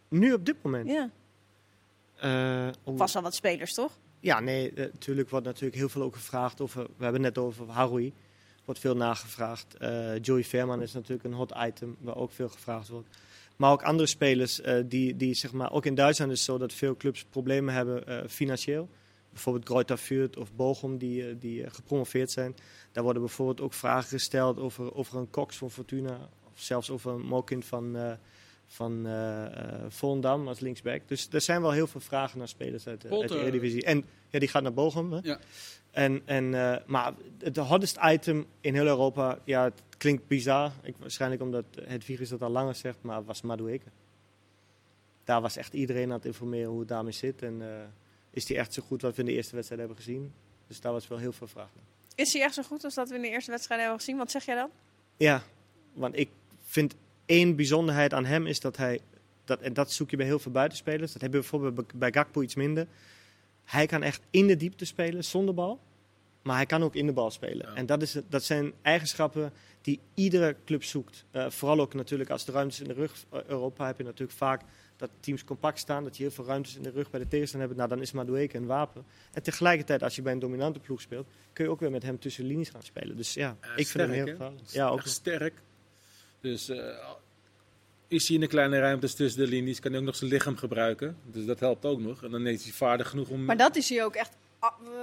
[0.09, 0.89] Nu op dit moment.
[0.91, 1.11] Ja.
[2.17, 3.93] Eh, om- Vast wel wat spelers, toch?
[4.21, 6.83] Ja, nee, eh, natuurlijk wordt natuurlijk heel veel ook gevraagd over.
[6.97, 8.13] We hebben het net over Haroui.
[8.65, 9.75] Wordt veel nagevraagd.
[9.77, 13.09] Eh, Joey Veerman is natuurlijk een hot item waar ook veel gevraagd wordt.
[13.57, 15.73] Maar ook andere spelers eh, die, die zeg maar.
[15.73, 18.89] Ook in Duitsland is het zo dat veel clubs problemen hebben eh, financieel.
[19.31, 22.57] Bijvoorbeeld Greuther Fürth of Bochum die, eh, die gepromoveerd zijn.
[22.93, 26.29] Daar worden bijvoorbeeld ook vragen gesteld over, over een Cox van Fortuna.
[26.53, 28.19] Of zelfs over een Mokin van,
[28.67, 31.01] van eh eh, Volendam als linksback.
[31.09, 33.41] Dus er zijn wel heel veel vragen naar spelers uit, de- uit de Polter.
[33.47, 33.85] Eredivisie.
[33.85, 35.13] En ja, die gaat naar Bochum.
[35.13, 35.19] Hè?
[35.23, 35.39] Ja.
[35.91, 40.73] En, en, eh, maar het hottest item in heel Europa, ja, het klinkt bizar.
[40.83, 43.87] Ik, waarschijnlijk omdat het virus dat al langer zegt, maar was Madueke.
[45.25, 47.43] Daar was echt iedereen aan het informeren hoe het daarmee zit.
[47.43, 47.83] En eh,
[48.31, 50.33] is die echt zo goed wat we in de eerste wedstrijd hebben gezien.
[50.67, 51.85] Dus daar was wel heel veel vraag naar.
[52.15, 54.17] Is hij echt zo goed als dat we in de eerste wedstrijd hebben gezien?
[54.17, 54.71] Wat zeg jij dan?
[55.17, 55.43] Ja,
[55.93, 56.29] want ik
[56.63, 56.95] vind
[57.27, 59.01] één bijzonderheid aan hem is dat hij,
[59.45, 62.43] dat, en dat zoek je bij heel veel buitenspelers, dat hebben we bijvoorbeeld bij- Gakpo
[62.43, 62.87] iets minder.
[63.65, 65.81] Hij kan echt in de diepte spelen zonder bal,
[66.43, 67.67] maar hij kan ook in de bal spelen.
[67.69, 67.75] Ja.
[67.75, 71.25] En dat, is, dat zijn eigenschappen die iedere club zoekt.
[71.31, 74.39] Eh, vooral ook natuurlijk als de ruimtes in de rug, eh, Europa heb je natuurlijk
[74.39, 74.63] vaak
[74.97, 77.69] dat teams compact staan, dat je heel veel ruimtes in de rug bij de tegenstander
[77.69, 77.81] hebt.
[77.81, 79.05] Nou, dan is Madueke een wapen.
[79.33, 82.19] En tegelijkertijd, als je bij een dominante ploeg speelt, kun je ook weer met hem
[82.19, 83.17] tussen linies gaan spelen.
[83.17, 84.69] Dus ja, ik vind hem heel gevaarlijk.
[84.69, 85.63] Ja, ook sterk.
[86.45, 86.79] Dus eh,
[88.09, 90.57] is hij in de kleine ruimtes tussen de linies, kan hij ook nog zijn lichaam
[90.57, 91.17] gebruiken.
[91.25, 92.23] Dus dat helpt ook nog.
[92.25, 93.45] En dan is hij vaardig genoeg om...
[93.45, 94.31] Maar dat is hij ook echt,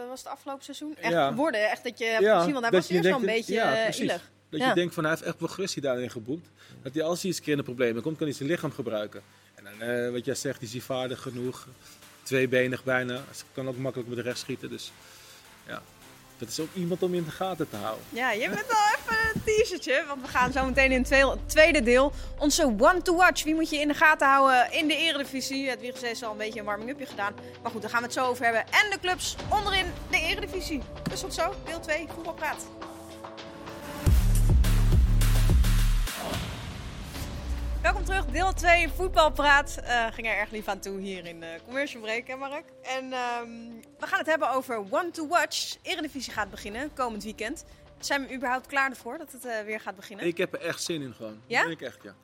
[0.07, 1.27] was het afgelopen seizoen, echt Ja.
[1.29, 1.69] geworden.
[1.69, 3.53] Echt dat je hebt Ja, gezien, want hij dat was je eerst wel een beetje
[3.53, 4.09] ja, eh.
[4.49, 4.67] Dat Ja.
[4.69, 6.47] je denkt van hij heeft echt progressie daarin geboekt.
[6.81, 8.71] Dat hij als hij eens een keer in de problemen komt, kan hij zijn lichaam
[8.71, 9.21] gebruiken.
[9.55, 11.67] En dan, eh, wat jij zegt, is hij vaardig genoeg.
[12.23, 13.13] Tweebenig bijna.
[13.13, 13.23] Hij
[13.53, 14.69] kan ook makkelijk met de rechts schieten.
[14.69, 14.91] Dus
[15.67, 15.81] ja,
[16.41, 18.03] dat is ook iemand om in de gaten te houden.
[18.09, 21.83] Ja, je bent al even een teasertje, want we gaan zo meteen in het tweede-
[21.83, 22.11] deel.
[22.37, 25.69] Onze one to watch, wie moet je in de gaten houden in de Eredivisie?
[25.69, 27.33] Het Wiegers heeft al een beetje een warming-upje gedaan.
[27.61, 28.61] Maar goed, daar gaan we het zo over hebben.
[28.61, 30.81] En de clubs onderin de Eredivisie.
[31.09, 32.65] Dus tot zo, deel 2, voetbalpraat.
[38.11, 39.79] Terug, deel 2 voetbalpraat.
[39.83, 42.63] Eh ging er erg lief aan toe hier in de commercial break, hè Mark?
[42.81, 43.49] En ehm,
[43.99, 45.75] we gaan het hebben over One to Watch.
[45.81, 47.65] Eredivisie gaat beginnen komend weekend.
[47.99, 50.25] Zijn we überhaupt klaar ervoor dat het eh, weer gaat beginnen?
[50.25, 51.41] Ik heb er echt zin in gewoon.
[51.47, 51.65] Ja?
[51.65, 52.15] Ik echt, ja.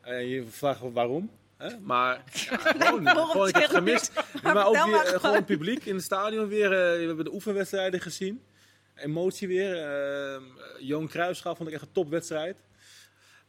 [0.00, 1.30] Eh, je vraagt wel waarom.
[1.56, 1.78] Hè?
[1.78, 4.12] Maar ja, gewoon, gewoon, ik heb gemist.
[4.42, 5.44] Maar maar ook weer, maar eh, gewoon.
[5.44, 6.72] publiek in het stadion weer.
[6.72, 8.42] eh, we hebben de oefenwedstrijden gezien.
[8.94, 9.76] Emotie weer.
[9.84, 10.40] eh
[10.80, 12.56] Johan Cruijffschaal vond ik echt een topwedstrijd.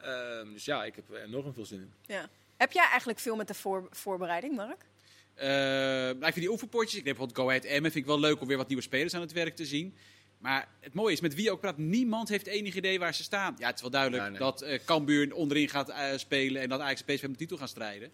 [0.02, 1.94] Ehm, dus ja, ik heb er enorm veel zin in.
[2.16, 2.30] Ja.
[2.58, 4.86] Heb jij eigenlijk veel met de voor- voorbereiding, Mark?
[5.34, 8.20] Eh, nou, ik vind die oefenpotjes, ik neem bijvoorbeeld Go Ahead Emmen, vind ik wel
[8.20, 9.96] leuk om weer wat nieuwe spelers aan het werk te zien.
[10.38, 13.24] Maar het mooie is, met wie je ook praat, niemand heeft enig idee waar ze
[13.24, 13.56] staan.
[13.58, 14.40] Ja, het is wel duidelijk Ja, nee.
[14.40, 17.58] dat eh Cambuur onderin gaat eh, spelen en dat Ajax en PSV om de titel
[17.58, 18.12] gaan strijden.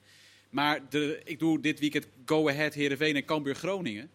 [0.50, 4.10] Maar de, ik doe dit weekend Go Ahead, Heerenveen en Cambuur Groningen.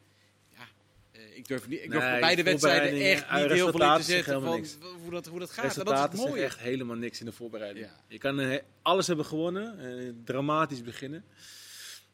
[1.40, 4.02] Eh, ik durf, niet, ik durf Nee, beide wedstrijden echt niet heel veel in te
[4.02, 4.64] zetten zeggen van
[5.02, 5.76] hoe dat, hoe dat gaat.
[5.78, 6.42] En dat is het mooie.
[6.42, 7.86] echt helemaal niks in de voorbereiding.
[7.86, 7.92] Ja.
[8.08, 9.78] Je kan eh, alles hebben gewonnen.
[9.78, 11.24] eh, dramatisch beginnen.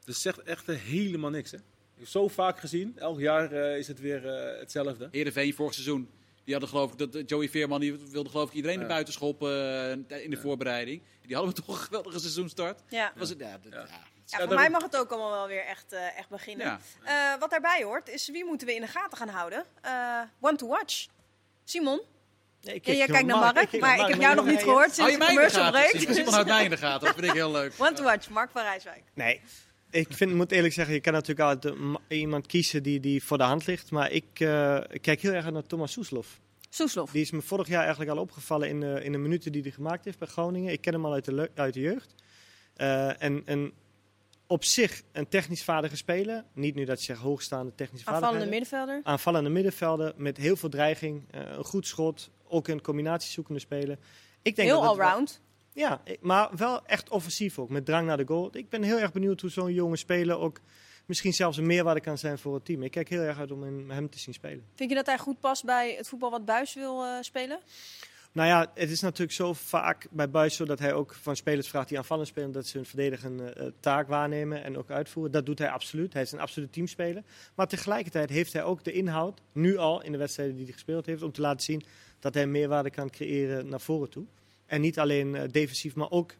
[0.05, 1.51] Dus zegt echt eh, helemaal niks.
[1.51, 1.57] Hè?
[1.57, 2.93] Ik heb zo vaak gezien.
[2.99, 5.09] Elk jaar eh, is het weer eh, hetzelfde.
[5.11, 6.09] Heerenveen vorig seizoen.
[6.45, 8.83] Die hadden geloof ik, dat eh, Joey Veerman die wilde geloof ik iedereen Ja.
[8.83, 9.51] naar buiten schoppen
[10.09, 11.03] eh, in de voorbereiding.
[11.23, 12.83] Die hadden we toch een geweldige seizoenstart.
[12.89, 13.13] Ja.
[13.17, 13.89] Was het, ja, dat- Ja.
[14.27, 14.47] Ja.
[14.47, 16.67] Voor mij mag het ook allemaal wel weer echt, eh, echt beginnen.
[16.67, 16.81] Ja.
[17.35, 19.65] Eh, wat daarbij hoort, is wie moeten we in de gaten gaan houden?
[19.81, 21.07] Eh, one to watch.
[21.65, 22.01] Simon?
[22.61, 24.95] Nee, ik kijk jij kijkt naar Mark, maar ik Mark, heb jou nog niet gehoord
[24.95, 25.91] sinds je de commercial break.
[25.91, 27.07] Simon, houdt mij in de gaten.
[27.07, 27.73] Dat vind ik heel leuk.
[27.79, 29.03] One to watch, Mark van Rijswijk.
[29.15, 29.41] Nee,
[29.91, 33.39] ik vind, moet eerlijk zeggen, je kan natuurlijk altijd ma- iemand kiezen die, die voor
[33.39, 33.91] de hand ligt.
[33.91, 34.41] Maar ik,
[34.91, 36.41] ik kijk heel erg naar Thomas Soeslof.
[36.71, 37.11] Soeslof.
[37.11, 39.71] Die is me vorig jaar eigenlijk al opgevallen in, de in de minuten die hij
[39.71, 40.73] gemaakt heeft bij Groningen.
[40.73, 42.15] Ik ken hem al uit de, uit de jeugd.
[42.77, 43.73] Eh, en, en
[44.47, 46.45] op zich een technisch vaardige speler.
[46.55, 48.69] Niet nu dat je zegt hoogstaande technische Aanvallende vaardigheden.
[48.79, 49.13] middenvelder.
[49.13, 51.25] Aanvallende middenvelder met heel veel dreiging.
[51.31, 52.31] eh, een goed schot.
[52.49, 53.99] Ook een combinatiezoekende speler.
[54.43, 55.41] Ik denk Heel allround.
[55.73, 58.49] ja, maar wel echt offensief ook, met drang naar de goal.
[58.57, 60.61] Ik ben heel erg benieuwd hoe zo'n jonge speler ook
[61.07, 62.83] misschien zelfs een meerwaarde kan zijn voor het team.
[62.83, 64.65] Ik kijk heel erg uit om hem- te zien spelen.
[64.75, 67.59] Vind je dat hij goed past bij het voetbal wat Buis wil eh, spelen?
[68.37, 71.69] Nou ja, het is natuurlijk zo vaak bij Buis zo dat hij ook van spelers
[71.69, 75.33] vraagt die aanvallend spelen dat ze hun verdedigende eh, taak waarnemen en ook uitvoeren.
[75.33, 76.13] Dat doet hij absoluut.
[76.13, 77.23] Hij is een absolute teamspeler.
[77.55, 81.07] Maar tegelijkertijd heeft hij ook de inhoud, nu al in de wedstrijden die hij gespeeld
[81.07, 81.83] heeft, om te laten zien
[82.19, 84.25] dat hij meerwaarde kan creëren naar voren toe.
[84.67, 86.35] En niet alleen eh, defensief, maar ook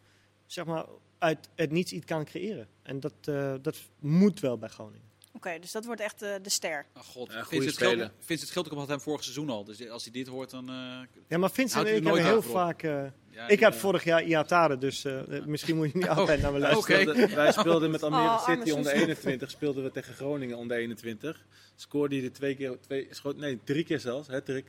[0.45, 0.85] zeg maar,
[1.17, 2.67] uit het niets iets kan creëren.
[2.81, 5.06] En dat, eh, dat moet wel bij Groningen.
[5.37, 6.85] Oké, dus dat wordt echt eh, de ster.
[6.97, 7.91] Oh god, Ja, goede Vincent, speler.
[7.95, 9.63] Schilder, Vincent Schilder had hem vorig seizoen al.
[9.63, 10.69] Dus als hij dit hoort, dan...
[10.69, 12.83] eh, Ja, maar Vincent en ik nooit hebben heel vaak...
[12.83, 13.79] eh, ja, ik had ja.
[13.79, 17.35] vorig jaar Iatare, dus eh, misschien moet je niet altijd naar me luisteren.
[17.35, 19.01] Wij speelden met Almere Oh, arme City onder Suus.
[19.01, 19.51] 21.
[19.51, 21.45] Speelden we tegen Groningen onder 21.
[21.75, 24.27] Scoorde hij er twee keer, twee, schoot, nee, drie keer zelfs.
[24.27, 24.65] Hè, drie,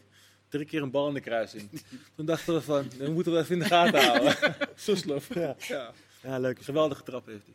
[0.49, 1.71] drie keer een bal in de kruising.
[2.17, 4.37] Toen dachten we van, we moeten we even in de gaten houden.
[4.75, 5.35] Soeslof.
[5.35, 5.57] Ja.
[5.59, 5.93] Ja.
[6.23, 6.59] Ja, leuk.
[6.63, 7.55] Geweldige trap heeft hij.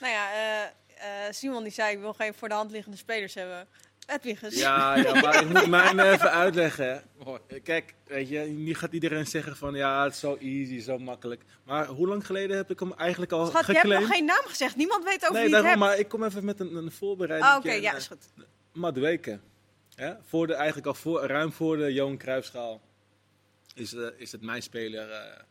[0.00, 0.70] Nou ja, eh,
[1.30, 3.66] Simon die zei, ik wil geen voor de hand liggende spelers hebben.
[4.06, 4.58] Edwiges.
[4.58, 7.02] Ja, ja, maar ik moet mij even uitleggen.
[7.24, 7.40] Mooi.
[7.62, 11.42] Kijk, weet je, nu gaat iedereen zeggen van ja, het is zo easy, zo makkelijk.
[11.64, 14.44] Maar hoe lang geleden heb ik hem eigenlijk al Schat, je hebt nog geen naam
[14.44, 14.76] gezegd.
[14.76, 15.78] Niemand weet over nee, wie het hebt.
[15.78, 17.52] maar ik kom even met een, een voorbereiding.
[17.52, 18.28] Oh, Oké, ja, is goed.
[18.72, 19.40] Madueke.
[19.94, 20.12] Hè?
[20.22, 22.80] Voor de, eigenlijk al voor, ruim voor de Johan Cruijffschaal
[23.74, 25.10] is, eh, is het mijn speler.
[25.10, 25.44] eh ja,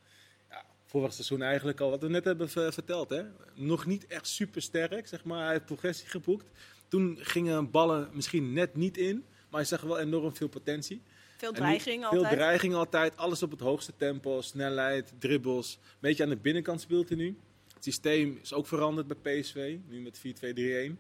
[0.92, 3.10] vorig seizoen eigenlijk al, wat we net hebben ver- verteld.
[3.10, 3.24] Hè?
[3.56, 5.44] Nog niet echt super sterk, zeg maar.
[5.44, 6.46] Hij heeft progressie geboekt.
[6.88, 9.16] Toen gingen ballen misschien net niet in,
[9.50, 11.02] maar hij zag wel enorm veel potentie.
[11.38, 12.34] Veel nu dreiging Veel altijd.
[12.34, 15.74] dreiging altijd, alles op het hoogste tempo, snelheid, dribbles.
[15.82, 17.38] Een beetje aan de binnenkant speelt hij nu.
[17.74, 21.00] Het systeem is ook veranderd bij PSV, nu met 4-2-3-1.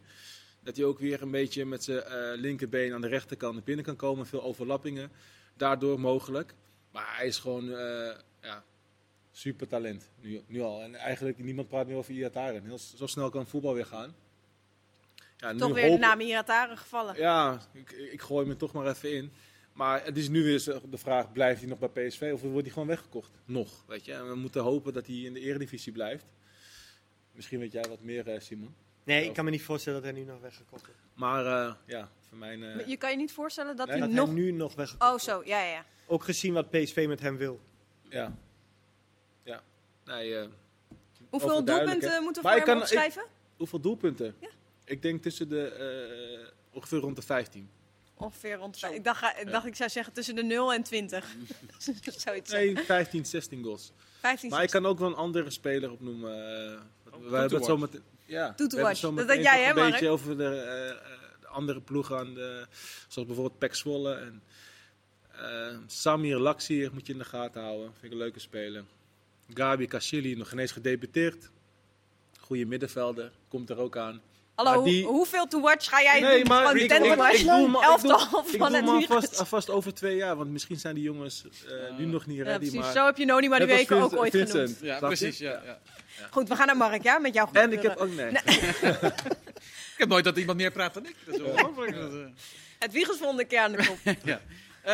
[0.63, 3.95] Dat hij ook weer een beetje met zijn eh, linkerbeen aan de rechterkant binnen kan
[3.95, 4.25] komen.
[4.25, 5.11] Veel overlappingen,
[5.57, 6.53] daardoor mogelijk.
[6.91, 8.63] Maar hij is gewoon eh, ja,
[9.31, 10.81] super talent, nu, nu al.
[10.81, 12.63] En eigenlijk, niemand praat meer over Iataren.
[12.63, 14.15] Heel, zo snel kan voetbal weer gaan.
[15.37, 17.15] Ja, nu Toch weer de hoop- naam Irataren gevallen.
[17.17, 19.31] ja, ik, ik gooi me toch maar even in.
[19.73, 22.71] Maar het is nu weer de vraag, blijft hij nog bij PSV of wordt hij
[22.71, 23.31] gewoon weggekocht?
[23.45, 24.13] Nog, weet je.
[24.13, 26.25] En we moeten hopen dat hij in de eredivisie blijft.
[27.31, 28.75] Misschien weet jij wat meer, eh, Simon.
[29.03, 31.01] Nee, ik kan me niet voorstellen dat hij nu nog weggekocht wordt.
[31.13, 32.63] Maar eh, ja, voor mijn...
[32.63, 34.25] eh, Je kan je niet voorstellen dat Nee, hij Dat nog...
[34.25, 35.41] hij nu nog weggekocht Oh, zo.
[35.45, 35.85] Ja, ja, ja.
[36.07, 37.59] Ook gezien wat PSV met hem wil.
[38.09, 38.37] ja.
[40.05, 40.47] Nee, eh,
[41.29, 43.23] Hoeveel doelpunten moeten we Maar voor ik hem kan- ik- opschrijven?
[43.57, 44.35] hoeveel doelpunten?
[44.39, 44.47] Ja.
[44.83, 45.65] Ik denk tussen de...
[45.67, 47.69] eh, ongeveer rond de 15.
[48.13, 48.83] Ongeveer rond...
[48.91, 51.25] Ik dacht, ik dacht ik zou zeggen tussen de 0 en 20.
[52.17, 52.51] Zoiets.
[52.51, 53.91] Nee, 15, 16 goals.
[54.19, 56.31] 15, Maar ik kan ook wel een andere speler opnoemen.
[56.71, 56.79] eh,
[57.13, 59.91] Oh, we hebben het zo met, ja, we Dat jij, hè, een Mark?
[59.91, 60.95] beetje over de, eh, eh,
[61.41, 62.65] de andere ploegen, aan de,
[63.07, 64.13] zoals bijvoorbeeld Pek Zwolle.
[64.15, 64.43] En,
[65.31, 67.91] eh, Samir Laksier moet je in de gaten houden.
[67.93, 68.83] Vind ik een leuke speler.
[69.53, 71.49] Gabi Kashili, nog ineens gedebuteerd.
[72.39, 74.21] Goede middenvelder, komt er ook aan.
[74.55, 76.47] Hallo, die- hoeveel to watch ga jij Nee, doen?
[76.47, 79.93] maar Gewoon ik, ik, ik, doe ik elftal ik van doe het alvast, alvast over
[79.93, 82.57] twee jaar, want misschien zijn die jongens eh, nu nog niet Ja, ready.
[82.57, 82.79] precies.
[82.79, 84.79] maar Zo heb je Noni maar die als weken ook ooit Vincent, genoemd.
[84.81, 85.37] Ja, precies.
[85.37, 85.79] Ja, ja.
[86.31, 87.19] Goed, we gaan naar Mark, ja?
[87.19, 88.31] Met jouw En ik heb ook, nee.
[89.93, 91.15] Ik heb nooit dat iemand meer praat dan ik.
[91.25, 91.41] Dat is.
[92.79, 92.93] Het
[93.57, 93.97] aan de kop.
[94.23, 94.41] Ja.
[94.83, 94.93] Eh,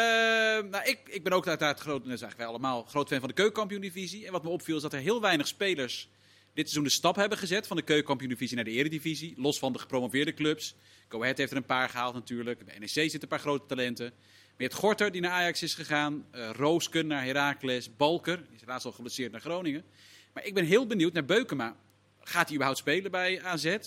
[0.69, 2.05] nou, ik, ik ben ook uiteraard groot,
[2.37, 4.25] wij allemaal, groot fan van de keukenkampioen-divisie.
[4.25, 6.09] En wat me opviel is dat er heel weinig spelers
[6.57, 9.33] dit seizoen de stap hebben gezet van de keukenkampioen-divisie naar de eredivisie.
[9.37, 10.75] Los van de gepromoveerde clubs.
[11.07, 12.65] Go Ahead heeft er een paar gehaald natuurlijk.
[12.65, 14.13] Bij NEC zitten een paar grote talenten.
[14.57, 16.25] Hebt Gorter die naar Ajax is gegaan.
[16.31, 17.95] eh Roosken naar Heracles.
[17.95, 19.83] Balker, die is laatst al geblesseerd naar Groningen.
[20.33, 21.75] Maar ik ben heel benieuwd naar Beukema.
[22.19, 23.77] Gaat hij überhaupt spelen bij AZ?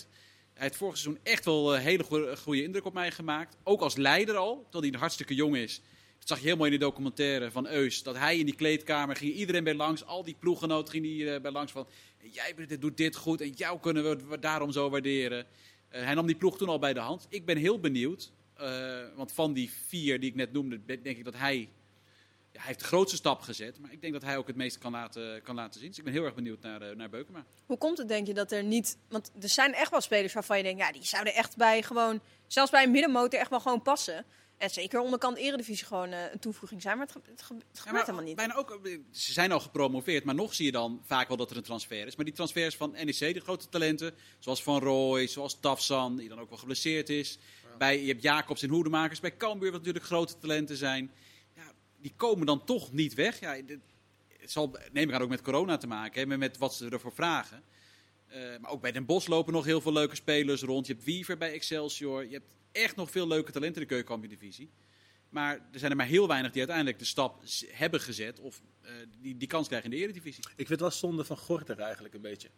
[0.53, 3.57] Hij heeft vorig seizoen echt wel een hele goe- goede indruk op mij gemaakt.
[3.63, 5.81] Ook als leider al, terwijl hij hartstikke jong is.
[6.19, 8.03] Dat zag je heel mooi in de documentaire van Eus.
[8.03, 10.05] Dat hij in die kleedkamer ging iedereen bij langs.
[10.05, 11.87] Al die ploeggenoten ging hij eh, bij langs van...
[12.31, 15.45] Jij doet dit goed en jou kunnen we daarom zo waarderen.
[15.89, 17.25] Eh, hij nam die ploeg toen al bij de hand.
[17.29, 18.31] Ik ben heel benieuwd.
[18.53, 21.69] eh, want van die vier die ik net noemde, denk ik dat hij...
[22.53, 23.79] Ja, hij heeft de grootste stap gezet.
[23.79, 25.89] Maar ik denk dat hij ook het meeste kan laten, kan laten zien.
[25.89, 27.45] Dus ik ben heel erg benieuwd naar, eh, naar Beukema.
[27.65, 28.97] Hoe komt het, denk je, dat er niet...
[29.09, 30.79] Want er zijn echt wel spelers waarvan je denkt...
[30.79, 32.21] Ja, die zouden echt bij gewoon...
[32.47, 34.25] Zelfs bij een middenmotor echt wel gewoon passen.
[34.57, 36.97] En zeker onderkant eredivisie gewoon eh, een toevoeging zijn.
[36.97, 38.35] Maar het, ge- het, ge- het Ja, gebeurt maar helemaal niet.
[38.35, 41.51] Bijna ook, eh, ze zijn al gepromoveerd, maar nog zie je dan vaak wel dat
[41.51, 42.15] er een transfer is.
[42.15, 46.39] Maar die transfers van NEC, de grote talenten, zoals Van Rooij, zoals Tafsan, die dan
[46.39, 47.37] ook wel geblesseerd is.
[47.77, 51.11] Bij, je hebt Jacobs en Hoedemakers bij Cambuur, wat natuurlijk grote talenten zijn.
[52.01, 53.39] Die komen dan toch niet weg.
[53.39, 53.79] Ja, dit-
[54.37, 57.13] het zal, neem ik aan, ook met corona te maken hebben, met wat ze ervoor
[57.13, 57.63] vragen.
[58.27, 60.87] Eh, maar ook bij Den Bosch lopen nog heel veel leuke spelers rond.
[60.87, 62.25] Je hebt Wiever bij Excelsior.
[62.25, 64.69] Je hebt echt nog veel leuke talenten in de keukenkampioen-divisie.
[65.29, 68.91] Maar er zijn er maar heel weinig die uiteindelijk de stap hebben gezet of eh,
[69.21, 70.43] die, die kans krijgen in de eredivisie.
[70.43, 72.49] Ik vind het wel zonde van Gorter eigenlijk een beetje.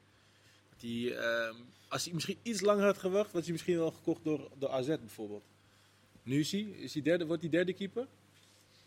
[0.77, 1.55] Die, ehm,
[1.87, 4.87] als hij misschien iets langer had gewacht, was hij misschien wel gekocht door, door AZ
[4.87, 5.43] bijvoorbeeld.
[6.23, 8.07] Nu is hij, is hij derde, wordt hij derde keeper?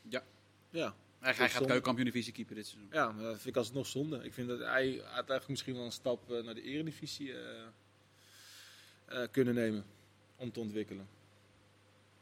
[0.09, 0.25] Ja.
[0.71, 2.89] Ja, Hij, hij gaat keukenkampioen-divisie keeper dit seizoen.
[2.93, 4.21] ja maar dat vind ik alsnog zonde.
[4.25, 7.39] Ik vind dat hij had eigenlijk misschien wel een stap eh, naar de eredivisie eh,
[9.07, 9.85] eh, kunnen nemen
[10.37, 11.09] om te ontwikkelen.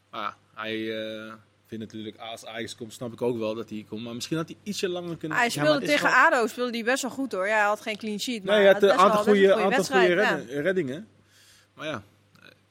[0.09, 1.33] Maar hij eh,
[1.65, 4.03] vindt natuurlijk, als Ajax komt, snap ik ook wel dat hij komt.
[4.03, 5.37] Maar misschien had hij ietsje langer kunnen...
[5.37, 7.47] Hij speelde tegen wel- ADO, speelde hij best wel goed hoor.
[7.47, 9.75] Ja, hij had geen clean sheet, maar Nee, hij had een aantal goede, een goede
[9.75, 11.07] aantal goede reddingen.
[11.73, 12.03] Maar ja,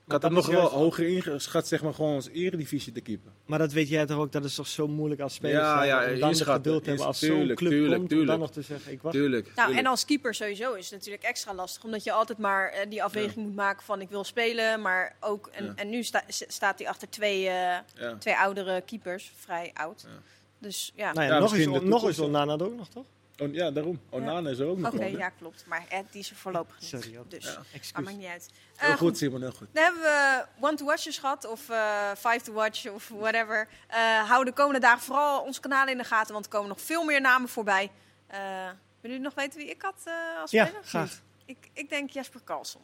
[0.07, 3.01] Ik had dat hem nog wel juist- hoger ingeschat, zeg maar, gewoon als eredivisie te
[3.01, 3.33] keeper.
[3.47, 5.87] Maar dat weet jij toch ook, dat is toch zo moeilijk als speler Ja, zijn,
[5.88, 6.55] ja, om dan de inschatten.
[6.55, 8.38] geduld hebben als zo'n tuurlijk, club tuurlijk, komt, om dan tuurlijk.
[8.40, 9.14] nog te zeggen, ik wacht.
[9.14, 9.45] Tuurlijk.
[9.45, 9.79] Nou, tuurlijk.
[9.87, 11.85] en als keeper sowieso is het natuurlijk extra lastig.
[11.85, 14.81] Omdat je altijd maar eh, die afweging moet maken van ik wil spelen.
[14.81, 15.73] Maar ook, en, Ja.
[15.77, 17.53] en nu sta- staat hij achter twee, eh,
[17.95, 18.17] Ja.
[18.19, 19.33] twee oudere keepers.
[19.37, 20.05] Vrij oud.
[20.07, 20.21] Ja.
[20.59, 21.12] Dus ja.
[21.12, 22.21] Nou ja, Ja, nog de nog is toekomst.
[22.21, 23.05] Onana ook nog, toch?
[23.38, 24.01] Oh, ja, daarom.
[24.11, 25.66] Onana is er ook nog Oké, ja, klopt.
[25.66, 26.88] Maar eh, die is er voorlopig niet.
[26.90, 27.18] Sorry.
[27.29, 27.62] Dus, Ja.
[27.92, 28.51] maar maakt niet uit.
[28.77, 29.68] Heel Eh, goed, Simon, heel goed.
[29.73, 33.68] Dan hebben we One to Watchers gehad, of eh, Five to Watch, of whatever.
[33.88, 36.81] Eh hou de komende dagen vooral onze kanalen in de gaten, want er komen nog
[36.81, 37.90] veel meer namen voorbij.
[38.27, 40.81] Eh willen jullie nog weten wie ik had eh, als Ja, speler?
[40.81, 41.20] of graag.
[41.44, 42.83] Ik, ik denk Jasper Carlson.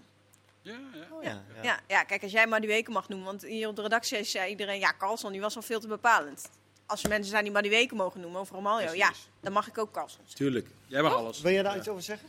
[0.63, 1.07] Ja, ja.
[1.17, 1.63] Oh, ja, ja.
[1.63, 4.79] Ja, ja, kijk, als jij Madueke mag noemen, want hier op de redactie zei iedereen,
[4.81, 6.51] ja, Carlson, die was al veel te bepalend.
[6.91, 9.93] Als er mensen zijn die Madueke mogen noemen, of Romario, ja, dan mag ik ook
[9.93, 10.37] Carlson zeggen.
[10.37, 10.67] Tuurlijk.
[10.87, 11.41] Jij mag alles.
[11.41, 12.29] Wil jij daar iets over zeggen?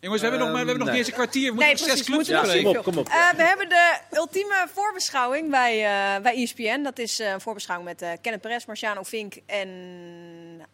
[0.00, 1.52] Jongens, we hebben nog, maar we hebben nog Ehm, niet eens een kwartier.
[1.52, 3.08] We Nee, moeten nog zes clubs kom op, kom op.
[3.08, 6.82] Eh, we hebben de ultieme voorbeschouwing bij, eh, bij ESPN.
[6.82, 9.68] Dat is eh, een voorbeschouwing met eh Kenneth Perez, Marciano Vink en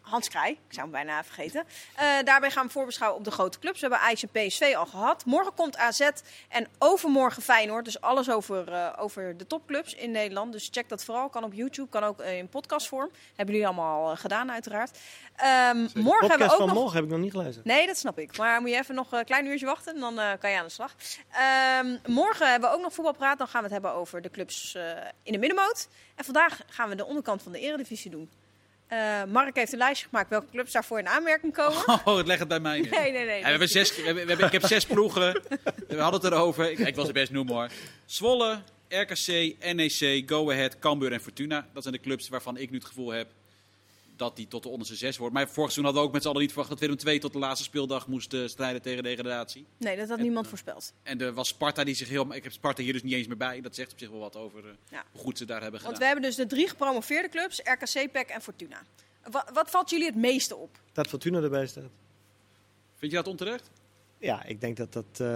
[0.01, 0.51] Hans Krij.
[0.51, 1.63] Ik zou hem bijna vergeten.
[1.95, 3.79] Eh, daarbij gaan we voorbeschouwen op de grote clubs.
[3.79, 5.25] We hebben Ajax en PSV al gehad.
[5.25, 6.09] Morgen komt AZ
[6.49, 7.85] en overmorgen Feyenoord.
[7.85, 10.51] Dus alles over, eh, over de topclubs in Nederland.
[10.51, 11.29] Dus check dat vooral.
[11.29, 13.09] Kan op YouTube, kan ook eh, in podcastvorm.
[13.35, 14.99] Hebben jullie allemaal gedaan uiteraard.
[15.35, 16.75] Ehm, morgen hebben Podcast we ook van nog...
[16.75, 17.61] morgen heb ik nog niet gelezen.
[17.63, 18.37] Nee, dat snap ik.
[18.37, 20.71] Maar moet je even nog een klein uurtje wachten en dan kan je aan de
[20.71, 20.95] slag.
[21.31, 23.37] Ehm, morgen hebben we ook nog voetbalpraat.
[23.37, 24.75] Dan gaan we het hebben over de clubs
[25.23, 25.87] in de middenmoot.
[26.15, 28.29] En vandaag gaan we de onderkant van de eredivisie doen.
[28.87, 31.83] Eh, Mark heeft een lijstje gemaakt welke clubs daarvoor in aanmerking komen.
[32.05, 32.91] Oh, het leg het bij mij neer.
[32.91, 33.37] Nee, nee, nee.
[33.37, 35.41] Ja, we hebben zes, we hebben, we hebben- ik heb zes ploegen.
[35.87, 36.71] We hadden het erover.
[36.71, 37.69] Ik, ik was het best noemen hoor.
[38.05, 41.67] Zwolle, RKC, NEC, Go Ahead, Cambuur en Fortuna.
[41.73, 43.27] Dat zijn de clubs waarvan ik nu het gevoel heb
[44.15, 45.33] dat die tot de onderste zes wordt.
[45.33, 47.33] Maar vorig seizoen hadden we ook met z'n allen niet verwacht dat Willem II tot
[47.33, 49.65] de laatste speeldag moest eh, strijden tegen degradatie.
[49.77, 50.93] Nee, dat had En, niemand eh, voorspeld.
[51.03, 52.33] En er was Sparta die zich heel...
[52.33, 53.61] Ik heb Sparta hier dus niet eens meer bij.
[53.61, 55.03] Dat zegt op zich wel wat over eh, Ja.
[55.11, 55.99] hoe goed ze daar hebben Want gedaan.
[55.99, 57.59] we hebben dus de drie gepromoveerde clubs.
[57.63, 58.81] RKC, PEC en Fortuna.
[59.31, 60.79] Wat, wat valt jullie het meeste op?
[60.93, 61.89] Dat Fortuna erbij staat.
[62.95, 63.69] Vind je dat onterecht?
[64.17, 65.05] Ja, ik denk dat dat...
[65.13, 65.27] eh,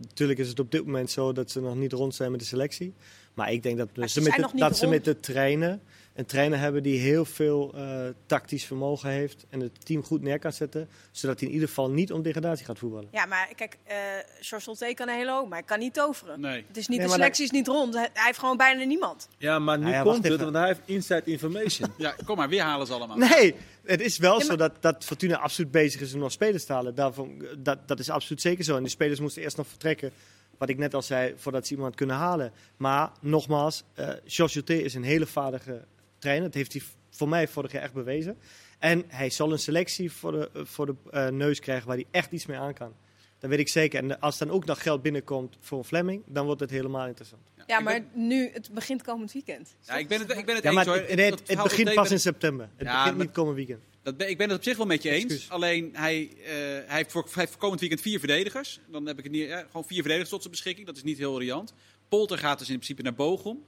[0.00, 2.46] natuurlijk is het op dit moment zo dat ze nog niet rond zijn met de
[2.46, 2.94] selectie.
[3.34, 5.82] Maar ik denk dat, Maar ze, ze met de, dat ze met de trainen
[6.16, 9.46] een trainer hebben die heel veel eh, tactisch vermogen heeft.
[9.48, 10.88] En het team goed neer kan zetten.
[11.10, 13.08] Zodat hij in ieder geval niet om degradatie gaat voetballen.
[13.12, 13.96] Ja, maar kijk, eh
[14.40, 16.40] George Solté kan een hele hoop, maar hij kan niet toveren.
[16.40, 16.64] Nee.
[16.68, 17.94] Het is niet, Nee, de selectie is niet rond.
[17.94, 19.28] Hij heeft gewoon bijna niemand.
[19.38, 20.44] Ja, maar nu ja, komt het, even.
[20.44, 21.92] want hij heeft inside information.
[21.96, 23.16] Ja, kom maar, weer halen ze allemaal.
[23.16, 26.64] Nee, het is wel Ja, zo dat, dat Fortuna absoluut bezig is om nog spelers
[26.64, 26.94] te halen.
[26.94, 28.76] Daarvan, dat, dat is absoluut zeker zo.
[28.76, 30.10] En die spelers moesten eerst nog vertrekken.
[30.58, 32.52] Wat ik net al zei, voordat ze iemand kunnen halen.
[32.76, 35.84] Maar nogmaals, eh Joté is een hele vaardige
[36.18, 36.44] trainer.
[36.46, 38.38] Dat heeft hij voor mij vorig jaar echt bewezen.
[38.78, 42.32] En hij zal een selectie voor de, voor de eh, neus krijgen waar hij echt
[42.32, 42.94] iets mee aan kan.
[43.38, 43.98] Dat weet ik zeker.
[44.02, 47.42] En als dan ook nog geld binnenkomt voor een Fleming, dan wordt het helemaal interessant.
[47.66, 49.76] Ja, maar ben- nu, het begint komend weekend.
[49.80, 51.08] Ja, ik ben het, ik ben het Ja, eens maar hoor.
[51.16, 52.68] het, begint pas in september.
[52.76, 53.80] Het Ja, begint niet komend weekend.
[54.02, 55.50] Dat ben, ik ben het op zich wel met je eens.
[55.50, 56.52] Alleen hij, eh,
[56.86, 58.80] hij, heeft voor, hij heeft voor komend weekend vier verdedigers.
[58.90, 60.86] Dan heb ik het niet, ja, gewoon vier verdedigers tot zijn beschikking.
[60.86, 61.74] Dat is niet heel riant.
[62.08, 63.64] Polter gaat dus in principe naar Bochum.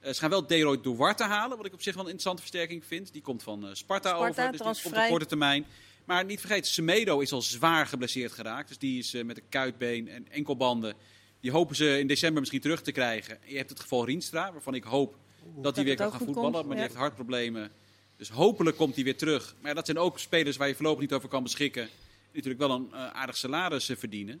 [0.00, 2.84] Eh, ze gaan wel Deroy Duarte halen, wat ik op zich wel een interessante versterking
[2.84, 3.12] vind.
[3.12, 5.66] Die komt van eh, Sparta, Sparta, over, dus die komt op korte termijn.
[6.04, 8.68] Maar niet vergeten, Semedo is al zwaar geblesseerd geraakt.
[8.68, 10.94] Dus die is eh, met een kuitbeen en enkelbanden.
[11.40, 13.38] Die hopen ze in december misschien terug te krijgen.
[13.44, 15.16] Je hebt het geval Rienstra, waarvan ik hoop
[15.56, 16.52] dat hij weer kan gaan voetballen.
[16.52, 17.70] komt, Maar die heeft hartproblemen.
[18.16, 19.54] Dus hopelijk komt hij weer terug.
[19.60, 21.84] Maar ja, dat zijn ook spelers waar je voorlopig niet over kan beschikken.
[22.32, 24.40] Die natuurlijk wel een aardig salaris verdienen.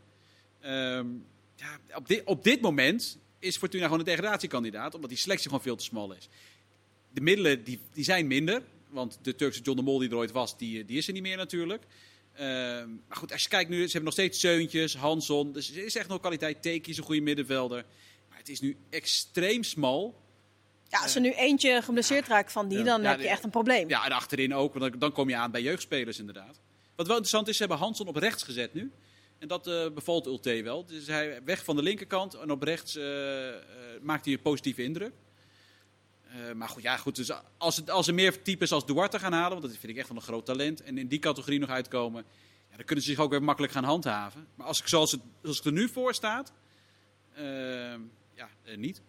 [0.60, 1.06] Ehm,
[1.56, 4.94] ja, op, dit, op dit moment is Fortuna gewoon een degradatiekandidaat.
[4.94, 6.28] Omdat die selectie gewoon veel te smal is.
[7.12, 8.62] De middelen die, die zijn minder.
[8.88, 11.22] Want de Turkse John de Mol die er ooit was, die, die is er niet
[11.22, 11.82] meer natuurlijk.
[12.34, 15.52] Ehm, maar goed, als je kijkt nu, ze hebben nog steeds Seuntjes, Hanson.
[15.52, 16.62] Dus er is echt nog kwaliteit.
[16.62, 17.84] Teki is een goede middenvelder.
[18.28, 20.20] Maar het is nu extreem smal.
[20.88, 22.84] Ja, als er nu eentje geblesseerd raakt van die, Ja.
[22.84, 23.88] dan Ja, heb je echt een probleem.
[23.88, 26.60] Ja, en achterin ook, want dan, dan kom je aan bij jeugdspelers inderdaad.
[26.96, 28.90] Wat wel interessant is, ze hebben Hanson op rechts gezet nu.
[29.38, 30.84] En dat eh, bevalt Ulte wel.
[30.84, 33.54] Dus hij weg van de linkerkant en op rechts eh, eh,
[34.02, 35.12] maakt hij een positieve indruk.
[36.54, 39.50] Maar goed, ja, goed dus als, het, als er meer types als Duarte gaan halen,
[39.50, 42.24] want dat vind ik echt wel een groot talent, en in die categorie nog uitkomen,
[42.70, 44.46] ja, dan kunnen ze zich ook weer makkelijk gaan handhaven.
[44.54, 45.12] Maar als ik zoals
[45.42, 46.52] het, er nu voor staat,
[47.34, 47.44] eh,
[48.34, 49.02] ja, niet.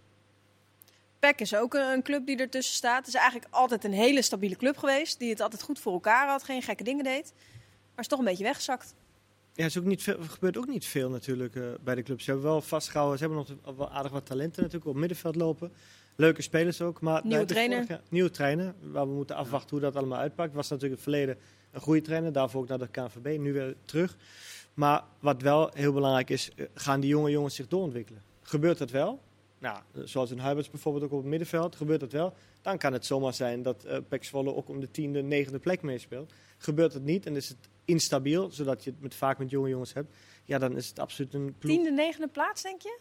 [1.20, 2.98] PEC is ook een club die ertussen staat.
[2.98, 5.20] Het is eigenlijk altijd een hele stabiele club geweest.
[5.20, 6.44] Die het altijd goed voor elkaar had.
[6.44, 7.34] Geen gekke dingen deed.
[7.96, 8.96] Maar is toch een beetje weggezakt.
[9.60, 12.24] Ja, is ook niet veel, er gebeurt ook niet veel natuurlijk eh, bij de clubs.
[12.24, 15.72] Ze hebben wel vastgehouden, ze hebben nog wel aardig wat talenten natuurlijk op middenveld lopen.
[16.16, 17.02] Leuke spelers ook.
[17.02, 17.86] Maar Nieuwe trainer.
[17.88, 20.54] jaar- nieuwe trainer, waar we moeten afwachten hoe dat allemaal uitpakt.
[20.54, 23.76] Was natuurlijk in het verleden een goede trainer, daarvoor ook naar de KNVB, nu weer
[23.86, 24.18] terug.
[24.74, 28.22] Maar wat wel heel belangrijk is, eh, gaan die jonge jongens zich doorontwikkelen?
[28.42, 29.20] Gebeurt dat wel?
[29.60, 32.34] nou, zoals in Huiberts bijvoorbeeld ook op het middenveld, gebeurt dat wel.
[32.62, 35.82] Dan kan het zomaar zijn dat uh, Pek Zwolle ook om de tiende, negende plek
[35.82, 36.34] meespeelt.
[36.58, 37.58] Gebeurt het niet en is het
[37.90, 41.34] instabiel, zodat je het met, vaak met jonge jongens hebt, ja, dan is het absoluut
[41.34, 41.74] een ploeg.
[41.74, 43.00] Tiende, negende plaats, denk je?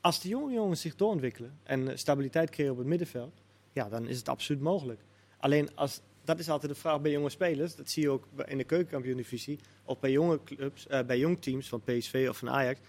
[0.00, 3.42] Als de jonge jongens zich doorontwikkelen en uh, stabiliteit creëren op het middenveld,
[3.72, 5.00] ja, dan is het absoluut mogelijk.
[5.38, 7.76] Alleen als dat is altijd de vraag bij jonge spelers.
[7.76, 9.58] Dat zie je ook in de keukenkampioen-divisie.
[9.84, 12.80] Of bij jonge clubs, uh, bij jong teams van PSV of van Ajax.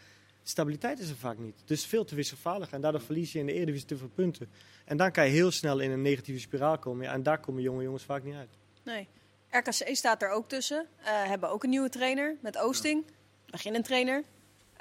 [0.43, 1.61] Stabiliteit is er vaak niet.
[1.65, 2.71] Dus veel te wisselvallig.
[2.71, 4.49] En daardoor verlies je in de Eredivisie te veel punten.
[4.85, 7.05] En dan kan je heel snel in een negatieve spiraal komen.
[7.05, 8.57] Ja, en daar komen jonge jongens vaak niet uit.
[8.83, 9.07] Nee.
[9.53, 10.87] RKC staat er ook tussen.
[10.99, 13.05] Uh, hebben ook een nieuwe trainer met Oosting.
[13.45, 14.23] Beginnend trainer.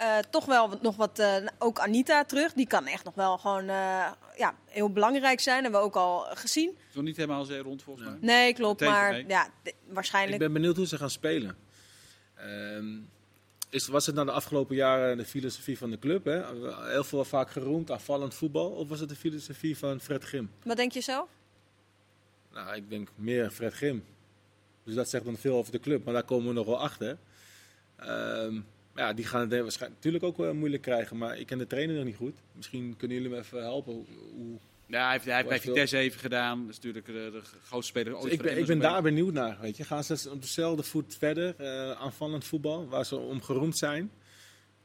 [0.00, 2.52] Uh, toch wel nog wat, uh, ook Anita terug.
[2.52, 5.62] Die kan echt nog wel gewoon uh, ja, heel belangrijk zijn.
[5.62, 6.68] Hebben we ook al gezien.
[6.68, 8.16] Het is niet helemaal zeer rond volgens mij.
[8.20, 8.80] Nee, klopt.
[8.80, 9.48] Maar ja,
[9.88, 10.34] waarschijnlijk.
[10.34, 11.56] Ik ben benieuwd hoe ze gaan spelen.
[12.44, 13.10] Um,
[13.70, 16.24] is, was het nou de afgelopen jaren de filosofie van de club?
[16.24, 16.42] Hè?
[16.90, 18.70] Heel veel vaak geroemd, aanvallend voetbal.
[18.70, 20.50] Of was het de filosofie van Fred Grim?
[20.62, 21.28] Wat denk je zelf?
[22.52, 24.04] Nou, ik denk meer Fred Grim.
[24.85, 26.05] Dus dat zegt dan veel over de club.
[26.05, 27.18] Maar daar komen we nog wel achter.
[28.01, 28.66] Um,
[28.97, 31.18] ja, die gaan het waarschijnlijk natuurlijk ook wel moeilijk krijgen.
[31.18, 32.37] Maar ik ken de trainer nog niet goed.
[32.53, 34.07] Misschien kunnen jullie me even helpen.
[34.35, 36.61] Hoe, ja, hij heeft, hij heeft bij Vitesse even gedaan.
[36.61, 38.24] Dat is natuurlijk de, de grootste speler ooit.
[38.24, 39.59] Dus ik ben, ik ben daar benieuwd naar.
[39.61, 39.85] Weet je.
[39.85, 44.11] Gaan ze op dezelfde voet verder, uh, aanvallend voetbal, waar ze om geroemd zijn?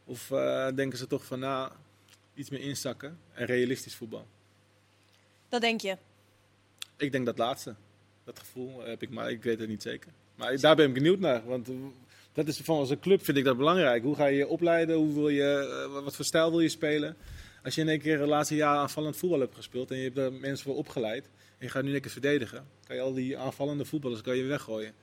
[0.04, 1.72] Of uh, denken ze toch van, nou,
[2.34, 4.28] iets meer inzakken en realistisch voetbal?
[5.50, 5.98] Dat denk je?
[6.98, 7.76] Ik denk dat laatste.
[8.28, 10.12] Dat gevoel heb ik, maar ik weet het niet zeker.
[10.36, 11.46] Maar daar ben ik benieuwd naar.
[11.46, 11.70] Want
[12.34, 14.04] dat is van als een club vind ik dat belangrijk.
[14.04, 14.96] Hoe ga je je opleiden?
[14.96, 17.18] Hoe wil je, uh, wat voor stijl wil je spelen?
[17.64, 20.16] Als je in één keer de laatste jaar aanvallend voetbal hebt gespeeld en je hebt
[20.16, 23.38] daar mensen voor opgeleid en je gaat nu een keer verdedigen, kan je al die
[23.38, 24.94] aanvallende voetballers kan je weggooien.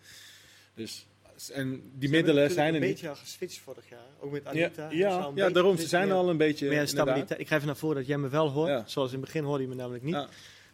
[0.75, 1.07] Dus
[1.53, 2.83] en die ze middelen zijn er niet.
[2.83, 4.91] een beetje al geswitcht vorig jaar, ook met Anita.
[4.91, 7.41] Ja, ja, ja daarom, ze zijn al een beetje meer stabiliteit.
[7.41, 8.85] Ik ga even naar voren dat jij me wel hoort, ja.
[8.87, 10.27] zoals in het begin hoorde je me namelijk niet.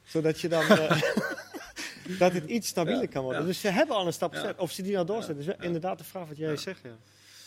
[0.04, 0.64] Zodat je dan...
[2.18, 3.46] Dat het iets stabieler kan worden.
[3.46, 4.58] Dus ze hebben al een stap gezet.
[4.58, 5.44] Of ze die nou doorzetten.
[5.44, 6.80] Dus inderdaad de vraag wat jij zegt.
[6.82, 6.96] Ja.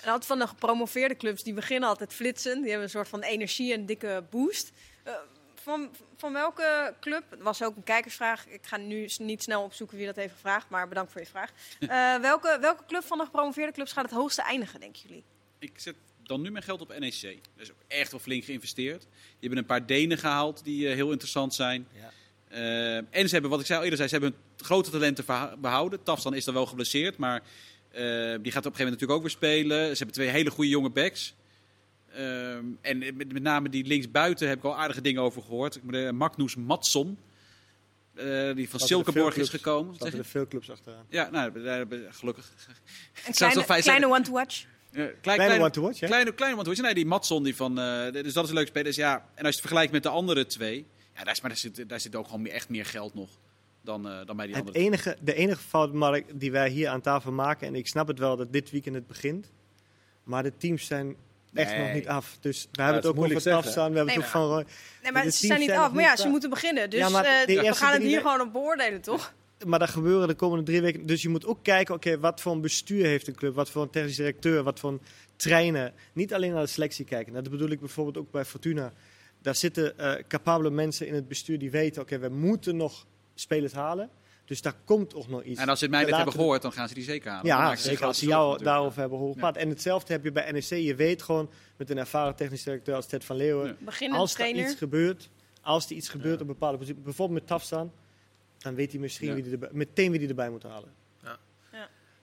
[0.01, 2.55] En altijd van de gepromoveerde clubs, die beginnen altijd flitsen.
[2.55, 4.71] Die hebben een soort van energie en dikke boost.
[5.07, 5.13] Uh,
[5.55, 8.47] van, van welke club, dat was ook een kijkersvraag.
[8.47, 11.51] Ik ga nu niet snel opzoeken wie dat heeft gevraagd, maar bedankt voor je vraag.
[11.79, 15.23] Uh, welke, welke club van de gepromoveerde clubs gaat het hoogste eindigen, denken jullie?
[15.59, 17.21] Ik zet dan nu mijn geld op NEC.
[17.21, 19.01] Dat is ook echt wel flink geïnvesteerd.
[19.01, 21.87] Die hebben een paar Denen gehaald die uh, heel interessant zijn.
[21.93, 22.11] Ja.
[22.53, 25.25] Uh, en ze hebben, wat ik zei, eerder zei, ze hebben grote talenten
[25.61, 26.03] behouden.
[26.03, 27.41] Tafsan is dan wel geblesseerd, maar uh,
[27.91, 29.87] die gaat op een gegeven moment natuurlijk ook weer spelen.
[29.87, 31.35] Ze hebben twee hele goede jonge backs.
[32.17, 35.79] Uh, en met, met, name die linksbuiten heb ik al aardige dingen over gehoord.
[36.11, 37.17] Magnus Matson,
[38.55, 39.95] die van Silkeborg is gekomen.
[39.99, 41.05] Er er veel clubs achteraan.
[41.09, 42.51] Ja, nou, daar, gelukkig.
[43.25, 43.33] Een
[43.63, 44.65] kleine, kleine one to watch.
[44.91, 46.07] Uh, klein, kleine one to watch, ja?
[46.07, 46.83] Kleine, kleine one to watch.
[46.83, 47.75] Nee, die Matson, die van,
[48.11, 48.87] dus dat is een leuk speler.
[48.87, 50.85] Dus ja, en als je het vergelijkt met de andere twee...
[51.15, 53.29] Ja, daar, is, maar daar, zit, daar zit ook gewoon echt meer geld nog
[53.81, 54.85] dan, uh, dan bij die het andere.
[54.85, 58.19] Enige, de enige fout, Mark, die wij hier aan tafel maken, en ik snap het
[58.19, 59.51] wel dat dit weekend het begint,
[60.23, 61.15] maar de teams zijn
[61.53, 61.85] echt nee.
[61.85, 62.37] nog niet af.
[62.39, 64.65] Dus we hebben het ook over afstaan, we hebben het ook van Roy.
[65.03, 65.91] Nee, maar ze zijn niet af.
[65.91, 66.89] Maar ja, ze moeten beginnen.
[66.89, 69.33] Dus ja, uh, we gaan het hier gewoon op beoordelen, toch?
[69.65, 71.05] Maar dat gebeuren de komende drie weken.
[71.05, 73.55] Dus je moet ook kijken, oké, okay, wat voor een bestuur heeft een club?
[73.55, 74.63] Wat voor een technisch directeur?
[74.63, 75.01] Wat voor een
[75.35, 75.93] trainer?
[76.13, 77.33] Niet alleen naar de selectie kijken.
[77.33, 78.91] Dat bedoel ik bijvoorbeeld ook bij Fortuna
[79.43, 83.05] daar zitten uh, capabele mensen in het bestuur die weten, oké, okay, we moeten nog
[83.35, 84.09] spelers halen.
[84.45, 85.59] Dus daar komt toch nog iets.
[85.59, 87.45] En als ze het mij net hebben gehoord, dan gaan ze die zeker halen.
[87.45, 88.69] Ja, zeker als ze jou natuurlijk.
[88.69, 89.37] daarover hebben gehoord.
[89.39, 89.53] Ja.
[89.53, 90.63] En hetzelfde heb je bij NEC.
[90.63, 93.77] Je weet gewoon met een ervaren technisch directeur als Ted van Leeuwen.
[93.99, 94.15] Ja.
[94.15, 95.29] Als er iets gebeurt,
[95.61, 96.41] als er iets gebeurt ja.
[96.41, 97.91] op bepaalde positie, bijvoorbeeld met Tafstaan,
[98.57, 100.93] dan weet hij misschien wie die erbij, meteen wie hij erbij moet halen.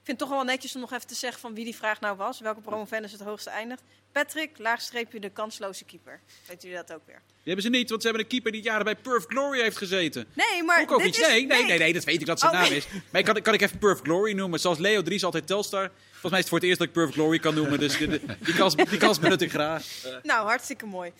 [0.00, 2.00] Ik vind het toch wel netjes om nog even te zeggen van wie die vraag
[2.00, 2.40] nou was.
[2.40, 3.82] Welke promovendus het hoogste eindigt.
[4.12, 6.20] Patrick, laagstreepje de kansloze keeper.
[6.46, 7.22] Weet jullie dat ook weer?
[7.26, 9.76] Die hebben ze niet, want ze hebben een keeper die jaren bij Perf Glory heeft
[9.76, 10.26] gezeten.
[10.32, 11.18] Nee, maar ook, dit iets.
[11.18, 12.86] Is, nee, nee, nee, nee, dat weet ik dat zijn oh, naam is.
[13.10, 14.60] Maar kan, kan ik even Perf Glory noemen?
[14.60, 15.90] Zoals Leo Dries altijd Telstar.
[16.10, 17.78] Volgens mij is het voor het eerst dat ik Perf Glory kan noemen.
[17.78, 19.84] Dus die, die, die kans, die kans benut ik graag.
[20.22, 21.12] Nou, hartstikke mooi.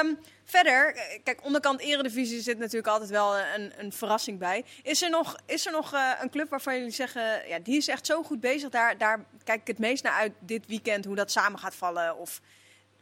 [0.00, 4.64] Um, verder, kijk, onderkant eredivisie zit natuurlijk altijd wel een, een verrassing bij.
[4.82, 7.88] Is er nog, is er nog uh, een club waarvan jullie zeggen, ja, die is
[7.88, 8.68] echt zo goed bezig.
[8.68, 12.11] Daar, daar kijk ik het meest naar uit dit weekend, hoe dat samen gaat vallen.
[12.16, 12.40] Of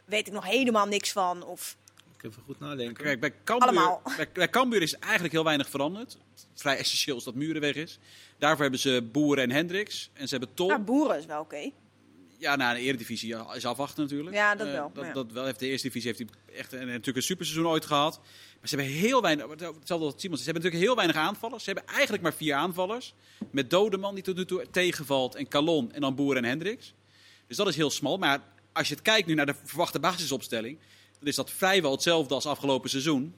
[0.05, 1.43] weet ik nog helemaal niks van.
[1.43, 1.77] Of...
[2.17, 3.03] Ik even goed nadenken.
[3.03, 6.17] Kijk, bij Cambuur, bij, bij Cambuur is eigenlijk heel weinig veranderd.
[6.53, 7.99] Vrij essentieel is dat Muren weg is.
[8.37, 10.09] Daarvoor hebben ze Boeren en Hendricks.
[10.13, 10.67] En ze hebben Tom.
[10.67, 11.55] Ja, Boeren is wel oké.
[11.55, 11.73] Okay.
[12.41, 14.35] Ja, na nou, de Eredivisie is afwachten natuurlijk.
[14.35, 14.87] Ja, dat wel.
[14.87, 15.13] Uh, dat, ja.
[15.13, 15.45] dat wel.
[15.45, 18.19] Heeft de Eerste Divisie heeft hij echt een, natuurlijk een superseizoen ooit gehad.
[18.59, 21.63] Maar ze hebben heel weinig, hetzelfde als Simons, ze hebben natuurlijk heel weinig aanvallers.
[21.63, 23.13] Ze hebben eigenlijk maar vier aanvallers.
[23.51, 26.93] Met Dodeman die tot nu toe tegenvalt en Calon en dan Boeren en Hendricks.
[27.47, 28.17] Dus dat is heel smal.
[28.17, 28.39] Maar
[28.73, 30.77] als je het kijkt nu naar de verwachte basisopstelling,
[31.19, 33.33] dan is dat vrijwel hetzelfde als afgelopen seizoen.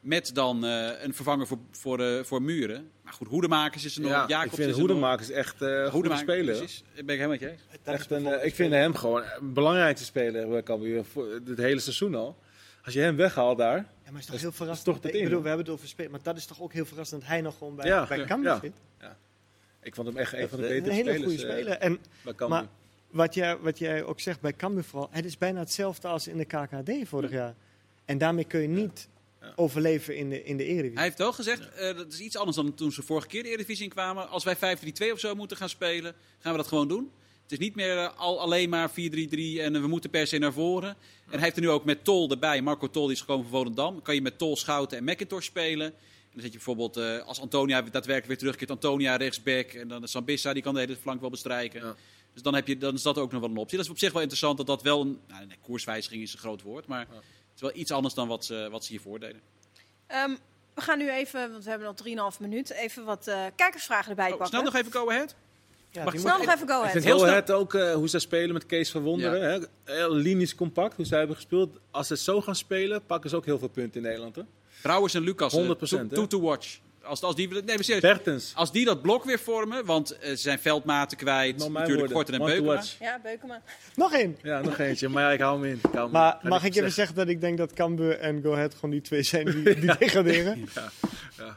[0.00, 2.90] Met dan eh, een vervanger voor, voor, eh, voor Muren.
[3.02, 4.10] Maar goed, Hoedemakers is er nog.
[4.10, 4.90] Ja, Jacobs ik vind is er nog.
[4.90, 6.56] Hoedemakers echt uh, goede Hoedemakers, speler.
[6.56, 6.82] precies.
[6.94, 7.60] Ben ik helemaal met je eens.
[7.82, 11.80] Echt een, eh, ik vind hem gewoon een belangrijkste speler bij Cambuur voor het hele
[11.80, 12.36] seizoen al.
[12.84, 13.76] Als je hem weghaalt daar.
[13.76, 14.86] Ja, maar is toch Dat is- heel dat verrassend.
[14.86, 16.86] toch het ik bedoel, we hebben het over spelen, maar dat is toch ook heel
[16.86, 18.58] verrassend dat hij nog gewoon bij, Ja, bij ja, Cambuur ja.
[18.62, 18.72] zit.
[19.82, 21.78] Ik vond hem echt een van de Een betere hele spelers goede eh, speler.
[21.78, 22.48] En bij Cambuur.
[22.58, 22.66] Maar
[23.10, 26.36] wat jij, wat jij ook zegt bij Cambuur vooral, het is bijna hetzelfde als in
[26.36, 27.54] de KKD vorig jaar.
[28.04, 29.08] En daarmee kun je niet
[29.40, 29.52] Ja.
[29.56, 30.94] overleven in de, in de Eredivisie.
[30.94, 33.48] Hij heeft wel gezegd, eh, dat is iets anders dan toen ze vorige keer de
[33.48, 34.28] Eredivisie in kwamen.
[34.28, 37.10] Als wij 5-3-2 of zo moeten gaan spelen, gaan we dat gewoon doen.
[37.42, 40.38] Het is niet meer eh, al, alleen maar 4-3-3 en eh, we moeten per se
[40.38, 40.88] naar voren.
[40.88, 42.62] En hij heeft er nu ook met Tol erbij.
[42.62, 44.02] Marco Tol die is gekomen van Volendam.
[44.02, 45.86] Kan je met Tol, Schouten en McIntosh spelen.
[45.86, 45.92] En
[46.32, 49.66] dan zet je bijvoorbeeld, eh, als Antonia daadwerkelijk weer terugkeert, Antonia rechtsback.
[49.72, 51.96] En dan Sambissa, die kan de hele flank wel bestrijken.
[52.36, 52.42] Ja.
[52.42, 53.76] Dus dan, heb je, dan is dat ook nog wel een optie.
[53.76, 55.18] Dat is op zich wel interessant dat dat wel een...
[55.28, 57.14] Nou, nee, koerswijziging is een groot woord, maar Ja.
[57.14, 59.40] het is wel iets anders dan wat ze, wat ze hiervoor deden.
[60.06, 60.30] Ehm,
[60.74, 61.96] we gaan nu even, want we hebben nog
[62.34, 64.48] 3,5 minuten, even wat eh, kijkersvragen erbij Oh, pakken.
[64.48, 65.34] snel nog even go ahead.
[65.90, 66.90] Ja, Mag ik Snel nog even go Ik ahead.
[66.90, 69.50] vind Heel het ook eh, hoe ze spelen met Kees van Wonderen.
[69.52, 69.58] Hè?
[69.94, 71.78] Heel linies compact, hoe zij hebben gespeeld.
[71.90, 74.36] Als ze zo gaan spelen, pakken ze ook heel veel punten in Nederland.
[74.36, 74.42] Hè?
[74.82, 76.26] Brouwers en Lucas, eh, 100%, to, hè?
[76.26, 76.78] to watch.
[77.06, 78.52] Als, als die, nee, maar serieus, Bertens.
[78.54, 82.10] als die dat blok weer vormen, want eh, ze zijn veldmaten kwijt, natuurlijk woorden.
[82.16, 82.82] Gorten en Beukema.
[83.00, 83.62] Ja, Beukema.
[83.94, 84.38] Nog één.
[84.42, 85.08] Ja, nog eentje.
[85.08, 85.76] Maar ja, ik hou hem in.
[85.76, 86.48] Ik hou hem Maar in.
[86.48, 89.22] Mag ik even zeggen dat ik denk dat Cambuur en Go Ahead gewoon die twee
[89.22, 90.68] zijn die, die degraderen?
[90.74, 90.90] Ja,
[91.36, 91.56] ja.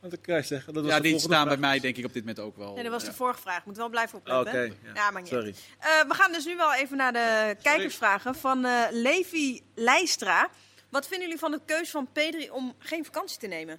[0.00, 0.72] Wat kan je zeggen?
[0.74, 1.58] Dat was Ja, de die staan bij vraag.
[1.70, 2.74] mij denk ik op dit moment ook wel.
[2.74, 3.08] Nee, dat was ja.
[3.08, 3.64] de vorige vraag.
[3.64, 4.52] Moet wel blijven opletten.
[4.52, 4.90] Oké, ja.
[4.94, 5.54] Ja, maar niet Sorry.
[5.78, 10.48] Eh, we gaan dus nu wel even naar de kijkersvragen van eh Levi Leistra.
[10.90, 13.78] Wat vinden jullie van de keuze van Pedri om geen vakantie te nemen?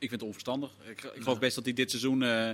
[0.00, 0.70] Ik vind het onverstandig.
[0.88, 2.50] Ik, ik geloof best dat hij dit seizoen, eh,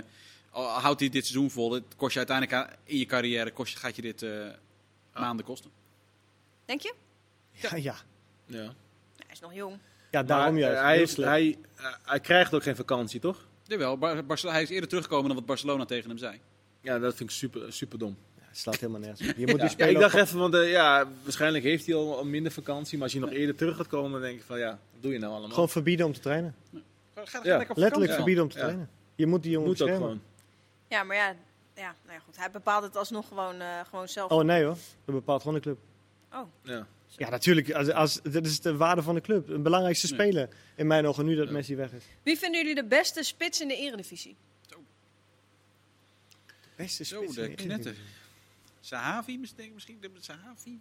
[0.51, 3.79] al houdt hij dit seizoen vol, het kost je uiteindelijk in je carrière, kost, je-
[3.79, 4.47] gaat je dit eh,
[5.13, 5.69] maanden kosten.
[6.65, 6.93] Denk je?
[7.51, 7.95] Ja, ja.
[8.45, 8.61] Ja.
[8.61, 8.73] Ja,
[9.17, 9.77] hij is nog jong.
[10.11, 10.81] ja daarom Maar, juist.
[10.81, 13.45] hij, heeft, hij, eh, hij krijgt ook geen vakantie, toch?
[13.63, 16.39] Jawel, Bar Barcelona, hij is eerder teruggekomen dan wat Barcelona tegen hem zei.
[16.81, 18.17] Ja, dat vind ik super, super dom.
[18.37, 19.37] Ja, het slaat helemaal nergens op.
[19.37, 22.51] Je moet Ja, speler ik dacht even, want ja, waarschijnlijk heeft hij al, al minder
[22.51, 22.93] vakantie.
[22.97, 25.11] Maar als je nog eerder terug gaat komen, dan denk ik van ja, wat doe
[25.11, 25.49] je nou allemaal?
[25.49, 26.55] gewoon verbieden om te trainen.
[27.29, 27.57] Ga, ga, ga Ja.
[27.57, 28.63] lekker op Letterlijk verbieden om te Ja.
[28.63, 28.89] trainen.
[29.15, 30.21] Je moet die jongen moet gewoon.
[30.87, 31.27] Ja, maar ja,
[31.75, 32.37] ja, nou ja goed.
[32.37, 34.31] hij bepaalt het alsnog gewoon, eh, gewoon zelf.
[34.31, 35.77] Oh nee hoor, dat bepaalt gewoon de club.
[36.33, 36.47] Oh.
[36.63, 36.87] Ja.
[37.17, 37.71] Ja, natuurlijk.
[37.71, 39.49] Als, als, dat is de waarde van de club.
[39.49, 41.51] Een belangrijkste speler in mijn ogen nu dat Ja.
[41.53, 42.03] Messi weg is.
[42.23, 44.35] Wie vinden jullie de beste spits in de eredivisie?
[46.75, 47.95] Beste Zo, spits in de de knetter.
[48.79, 49.71] Sahavi misschien?
[49.73, 50.79] misschien de Sahavi?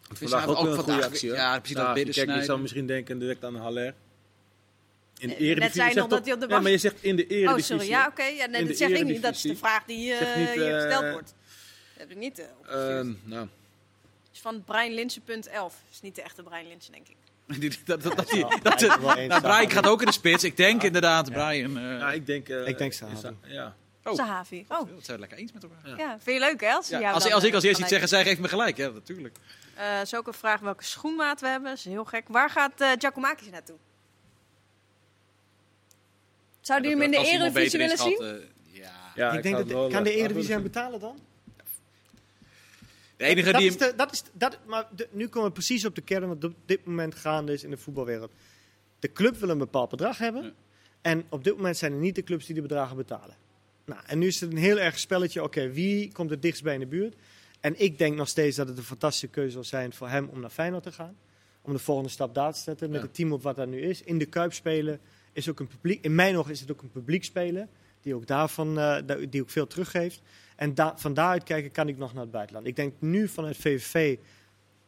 [0.00, 1.28] Vandaag ook, ook een goede actie.
[1.28, 1.38] hoor.
[1.38, 3.94] ja, precies, dat Ja, bidden Kijk, je zou misschien denken direct aan Haller.
[5.20, 7.64] In de Eh, net hij op de Ja, maar je zegt in de Oh, Eredivisie.
[7.64, 7.88] sorry.
[7.88, 8.22] Ja, oké.
[8.24, 9.22] Ja, nee, dat zeg ik niet.
[9.22, 11.34] Dat is de vraag die, eh, niet, hier eh, gesteld wordt.
[11.92, 12.88] Dat heb ik niet eh, opgestuurd.
[12.98, 15.52] Ehm, nou, Het is van breinlinsen.11.
[15.52, 17.16] Dat is niet de echte Brian Linsen, denk ik.
[17.86, 18.16] Dat, dat, dat,
[18.62, 20.44] dat, nou, Brian gaat ook in de spits.
[20.44, 21.78] Ik denk inderdaad, Brian.
[21.78, 22.48] eh, ja, ik denk...
[22.48, 23.28] eh, Ik denk Sahavi.
[23.46, 23.76] Ja.
[24.04, 24.14] Oh.
[24.14, 24.64] Sahavi.
[24.68, 25.78] Oh, Dat zijn we lekker eens met elkaar.
[25.88, 25.94] Ja.
[25.96, 26.16] ja.
[26.20, 26.72] Vind je leuk, hè?
[26.72, 28.76] Als, als, als ik als eerste kan iets zeg, zij geeft me gelijk.
[28.76, 29.36] Ja, natuurlijk.
[29.74, 31.68] Eh, is ook een vraag welke schoenmaat we hebben.
[31.70, 32.24] Dat is heel gek.
[32.28, 33.76] Waar gaat eh Giacomakis naartoe?
[36.60, 38.18] Zouden jullie hem in de Eredivisie willen zien?
[38.20, 38.82] eh,
[39.14, 39.32] ja.
[39.32, 41.18] Ik denk dat, wel, kan de eh, Eredivisie hem betalen dan?
[43.16, 45.84] De enige dat die is de, dat is, dat, maar de- nu komen we precies
[45.84, 48.30] op de kern wat op dit moment gaande is in de voetbalwereld.
[48.98, 50.42] De club wil een bepaald bedrag hebben.
[50.42, 50.52] Ja.
[51.00, 53.36] En op dit moment zijn er niet de clubs die de bedragen betalen.
[53.84, 55.42] Nou, en nu is het een heel erg spelletje.
[55.42, 57.14] Oké, wie komt het dichtst bij in de buurt?
[57.60, 60.40] En ik denk nog steeds dat het een fantastische keuze zal zijn voor hem om
[60.40, 61.16] naar Feyenoord te gaan.
[61.62, 62.90] Om de volgende stap daar te zetten.
[62.90, 63.06] Met Ja.
[63.06, 64.02] het team op wat er nu is.
[64.02, 65.00] In de Kuip spelen
[65.32, 66.04] is ook een publiek.
[66.04, 67.68] In mijn ogen is het ook een publiek spelen.
[68.02, 68.96] Die ook daarvan eh,
[69.28, 70.20] die ook veel teruggeeft.
[70.56, 72.66] En da van daaruit kijken kan ik nog naar het buitenland.
[72.66, 74.18] Ik denk nu vanuit VVV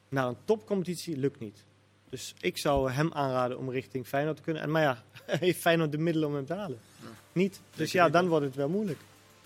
[0.08, 1.64] naar een topcompetitie lukt niet.
[2.08, 4.62] Dus ik zou hem aanraden om richting Feyenoord te kunnen.
[4.62, 6.78] En, maar ja, heeft Feyenoord de middelen om hem te halen?
[7.32, 7.60] Niet.
[7.74, 8.98] Dus ja, dan wordt het wel moeilijk.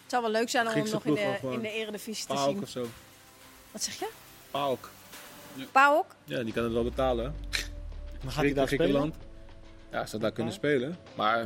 [0.02, 2.48] Het zou wel leuk zijn om hem nog in de, in de Eredivisie te Paok
[2.48, 2.62] zien.
[2.62, 2.86] of zo.
[3.70, 4.08] Wat zeg je?
[4.50, 4.90] Paok.
[5.72, 6.06] Paok?
[6.24, 7.24] Ja, die kan het wel betalen.
[7.24, 7.30] hè.
[8.22, 9.14] Maar gaat hij daar spelen?
[9.90, 10.96] Ja, zou daar kunnen spelen.
[11.14, 11.44] Maar, eh,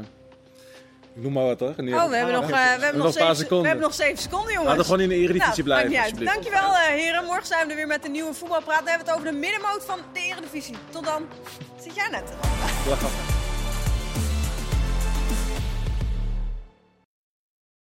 [1.15, 1.75] ik noem maar wat hoor.
[1.77, 3.67] Nu- Oh, we hebben nog, eh, we hebben nog, zeven, we seconden.
[3.67, 4.67] hebben nog zeven seconden, jongens.
[4.67, 6.25] Laten we gewoon in de Eredivisie Nou, blijven.
[6.25, 7.25] Dankjewel, eh, heren.
[7.25, 8.79] Morgen zijn we er weer met een nieuwe voetbalpraat.
[8.79, 10.75] Dan hebben we het over de middenmoot van de Eredivisie.
[10.91, 11.27] Tot dan.
[11.83, 12.33] Zit jij net?